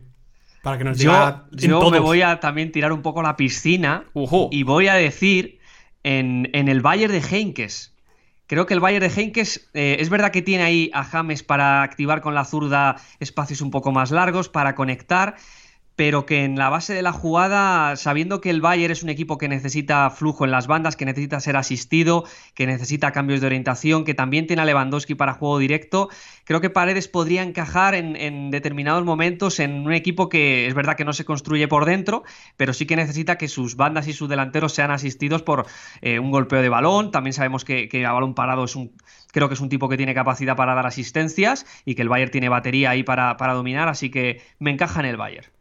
[0.66, 3.22] Para que nos Yo, diga en yo me voy a también tirar un poco a
[3.22, 4.02] la piscina
[4.50, 5.60] y voy a decir
[6.02, 7.94] en, en el Bayern de Heinkes.
[8.48, 11.84] Creo que el Bayern de Heinkes eh, es verdad que tiene ahí a James para
[11.84, 15.36] activar con la zurda espacios un poco más largos, para conectar,
[15.96, 19.38] pero que en la base de la jugada, sabiendo que el Bayern es un equipo
[19.38, 22.24] que necesita flujo en las bandas, que necesita ser asistido,
[22.54, 26.10] que necesita cambios de orientación, que también tiene a Lewandowski para juego directo,
[26.44, 31.04] creo que Paredes podría encajar en, determinados momentos en un equipo que es verdad que
[31.06, 32.24] no se construye por dentro,
[32.58, 35.66] pero sí que necesita que sus bandas y sus delanteros sean asistidos por
[36.02, 37.10] eh, un golpeo de balón.
[37.10, 38.92] También sabemos que, que a balón parado es un
[39.32, 42.30] creo que es un tipo que tiene capacidad para dar asistencias y que el Bayern
[42.30, 45.55] tiene batería ahí para, para dominar, así que me encaja en el Bayern.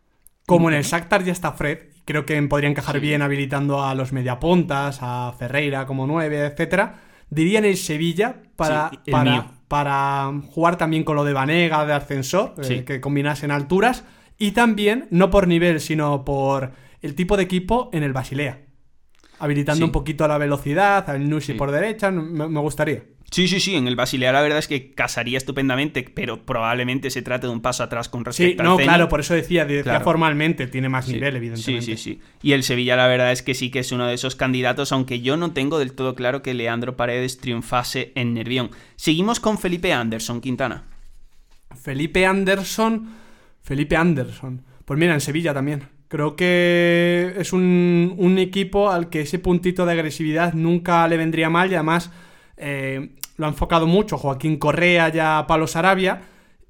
[0.46, 4.14] Como en el Shakhtar ya está Fred, creo que podría encajar bien habilitando a los
[4.14, 7.02] mediapuntas, a Ferreira como nueve, etcétera.
[7.30, 8.92] Diría en el Sevilla para,
[9.68, 14.04] para, jugar también con lo de Vanega, de ascensor, eh, que combinasen alturas.
[14.38, 18.62] Y también, no por nivel, sino por el tipo de equipo en el Basilea.
[19.40, 23.15] Habilitando un poquito la velocidad, al Nushi por derecha, me gustaría.
[23.32, 27.22] Sí, sí, sí, en el Basilea la verdad es que casaría estupendamente, pero probablemente se
[27.22, 30.68] trate de un paso atrás con respecto sí, no, claro, por eso decía, decía formalmente,
[30.68, 31.86] tiene más nivel, evidentemente.
[31.86, 32.22] Sí, sí, sí.
[32.42, 35.22] Y el Sevilla la verdad es que sí que es uno de esos candidatos, aunque
[35.22, 38.70] yo no tengo del todo claro que Leandro Paredes triunfase en Nervión.
[38.96, 40.84] Seguimos con Felipe Anderson, Quintana.
[41.76, 43.16] Felipe Anderson,
[43.64, 44.62] Felipe Anderson.
[44.86, 45.84] Pues mira, en Sevilla también.
[46.08, 51.50] Creo que es un, un equipo al que ese puntito de agresividad nunca le vendría
[51.50, 52.12] mal y además
[52.58, 56.22] eh, lo ha enfocado mucho Joaquín Correa ya Pablo Sarabia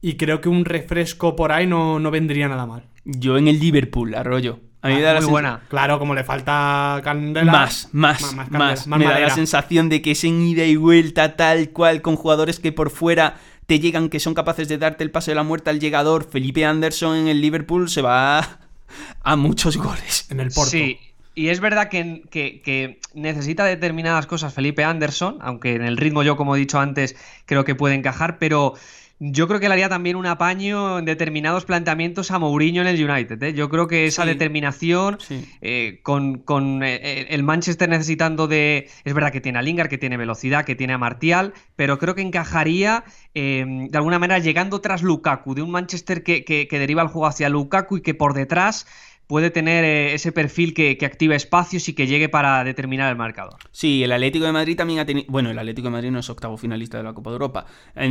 [0.01, 2.83] y creo que un refresco por ahí no, no vendría nada mal.
[3.05, 4.59] Yo en el Liverpool, Arroyo.
[4.85, 5.61] A mí me da muy buena.
[5.67, 7.51] Claro, como le falta candela.
[7.51, 8.85] Más, más, más.
[8.85, 12.59] me da la sensación de que es en ida y vuelta tal cual con jugadores
[12.59, 15.71] que por fuera te llegan, que son capaces de darte el pase de la muerte
[15.71, 16.29] al llegador.
[16.29, 18.59] Felipe Anderson en el Liverpool se va
[19.23, 20.27] a, muchos goles.
[20.29, 20.69] En el Porto.
[20.69, 20.99] Sí,
[21.35, 26.55] y es verdad que, necesita determinadas cosas Felipe Anderson, aunque en el ritmo yo, como
[26.55, 27.15] he dicho antes,
[27.45, 28.73] creo que puede encajar, pero
[29.19, 33.09] yo creo que le haría también un apaño en determinados planteamientos a Mourinho en el
[33.09, 33.41] United.
[33.43, 33.53] ¿eh?
[33.53, 35.17] Yo creo que esa determinación
[35.61, 38.89] eh, con, eh, el Manchester necesitando de...
[39.05, 42.13] Es verdad que tiene a Lingard, que tiene velocidad, que tiene a Martial, pero creo
[42.13, 47.09] que encajaría de alguna manera llegando tras Lukaku, de un Manchester que, que deriva el
[47.09, 48.85] juego hacia Lukaku y que por detrás
[49.27, 53.17] puede tener eh, ese perfil que, que active espacios y que llegue para determinar el
[53.17, 53.55] marcador.
[53.71, 55.25] Sí, el Atlético de Madrid también ha tenido...
[55.29, 57.65] Bueno, el Atlético de Madrid no es octavo finalista de la Copa de Europa.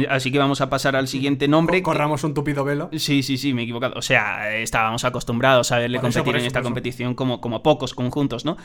[0.08, 1.82] Así que vamos a pasar al siguiente nombre.
[1.82, 2.90] Corramos un tupido velo.
[2.92, 3.94] Sí, sí, sí, me he equivocado.
[3.96, 8.56] O sea, estábamos acostumbrados a verle competir en esta competición como, como pocos conjuntos, ¿no?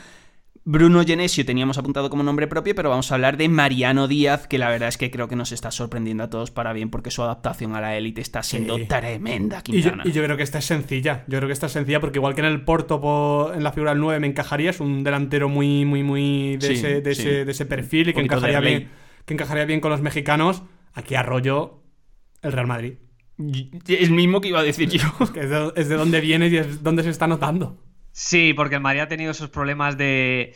[0.64, 4.58] Bruno Genesio teníamos apuntado como nombre propio, pero vamos a hablar de Mariano Díaz, que
[4.58, 7.22] la verdad es que creo que nos está sorprendiendo a todos para bien, porque su
[7.22, 9.62] adaptación a la élite está siendo tremenda.
[9.66, 11.24] Y yo, y yo, creo que esta es sencilla.
[11.28, 13.92] Yo creo que esta es sencilla porque igual que en el Porto, en la figura
[13.92, 18.10] del 9 me encajaría, es un delantero muy, muy, muy de, ese, de, ese, perfil
[18.10, 18.90] y que encajaría, bien,
[19.24, 20.62] que encajaría bien con los mexicanos.
[20.92, 21.82] Aquí arroyo
[22.42, 22.94] el Real Madrid.
[23.38, 25.08] El mismo que iba a decir yo.
[25.34, 27.78] Es, es, de, es de donde viene y es donde se está notando.
[28.12, 30.54] Sí, porque el Madrid ha tenido esos problemas de,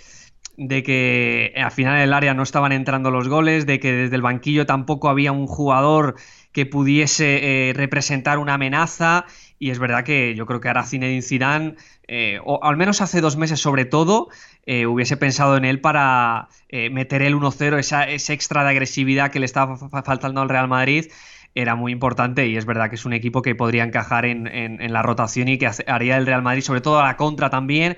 [0.56, 4.22] de que al final del área no estaban entrando los goles, de que desde el
[4.22, 6.16] banquillo tampoco había un jugador
[6.52, 9.26] que pudiese eh, representar una amenaza.
[9.58, 11.76] Y es verdad que yo creo que ahora Zinedine Zidane,
[12.08, 14.28] eh, o al menos hace dos meses sobre todo,
[14.66, 16.48] eh, hubiese pensado en él para
[16.90, 21.06] meter el 1-0, esa, ese extra de agresividad que le estaba faltando al Real Madrid
[21.54, 25.02] era muy importante y es verdad que es un equipo que podría encajar en, la
[25.02, 27.96] rotación y que haría el Real Madrid, sobre todo a la contra también,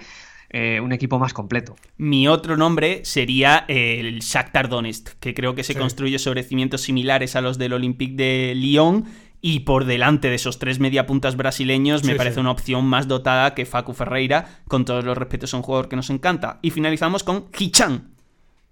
[0.51, 1.77] eh, un equipo más completo.
[1.97, 7.35] Mi otro nombre sería el Shakhtar Donetsk, que creo que se construye sobre cimientos similares
[7.35, 9.07] a los del Olympique de Lyon
[9.41, 13.67] y por delante de esos tres mediapuntas brasileños me parece una opción más dotada que
[13.67, 16.59] Facu Ferreira, con todos los respetos a un jugador que nos encanta.
[16.63, 18.16] Y finalizamos con Hichan,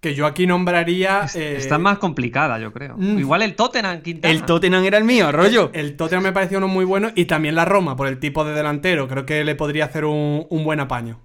[0.05, 1.27] que yo aquí nombraría.
[1.35, 2.95] Eh, está más complicada, yo creo.
[2.99, 3.19] Mm.
[3.21, 4.35] Igual el Tottenham, Quintana.
[4.35, 5.71] El Tottenham era el mío, rollo.
[5.73, 8.53] El, Tottenham me pareció uno muy bueno y también la Roma, por el tipo de
[8.53, 9.09] delantero.
[9.09, 11.21] Creo que le podría hacer un, un buen apaño.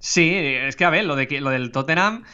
[0.00, 2.24] Sí, es que a ver, lo, de lo del Tottenham.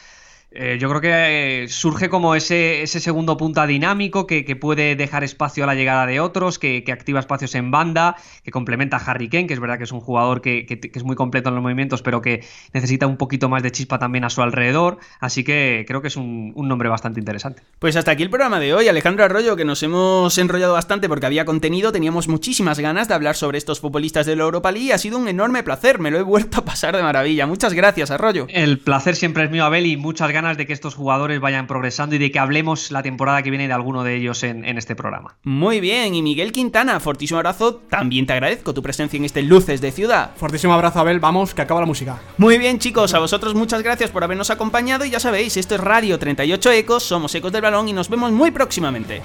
[0.59, 5.23] Eh, yo creo que eh, surge como ese, ese segundo punta dinámico que, puede dejar
[5.23, 9.29] espacio a la llegada de otros, que, activa espacios en banda, que complementa a Harry
[9.29, 12.01] Kane, que es verdad que es un jugador que, es muy completo en los movimientos,
[12.01, 12.43] pero que
[12.73, 14.97] necesita un poquito más de chispa también a su alrededor.
[15.19, 17.61] Así que creo que es un, nombre bastante interesante.
[17.77, 18.87] Pues hasta aquí el programa de hoy.
[18.87, 23.35] Alejandro Arroyo, que nos hemos enrollado bastante porque había contenido, teníamos muchísimas ganas de hablar
[23.35, 24.91] sobre estos futbolistas de la Europa League.
[24.91, 27.45] Ha sido un enorme placer, me lo he vuelto a pasar de maravilla.
[27.45, 28.47] Muchas gracias, Arroyo.
[28.49, 32.15] El placer siempre es mío, Abel, y muchas ganas de que estos jugadores vayan progresando
[32.15, 35.35] y de que hablemos la temporada que viene de alguno de ellos en, este programa.
[35.43, 39.81] Muy bien, y Miguel Quintana, fortísimo abrazo, también te agradezco tu presencia en este Luces
[39.81, 40.31] de Ciudad.
[40.37, 42.21] Fortísimo abrazo, Abel, vamos, que acaba la música.
[42.37, 45.81] Muy bien, chicos, a vosotros muchas gracias por habernos acompañado y ya sabéis, esto es
[45.81, 49.23] Radio 38 Ecos, somos Ecos del Balón y nos vemos muy próximamente.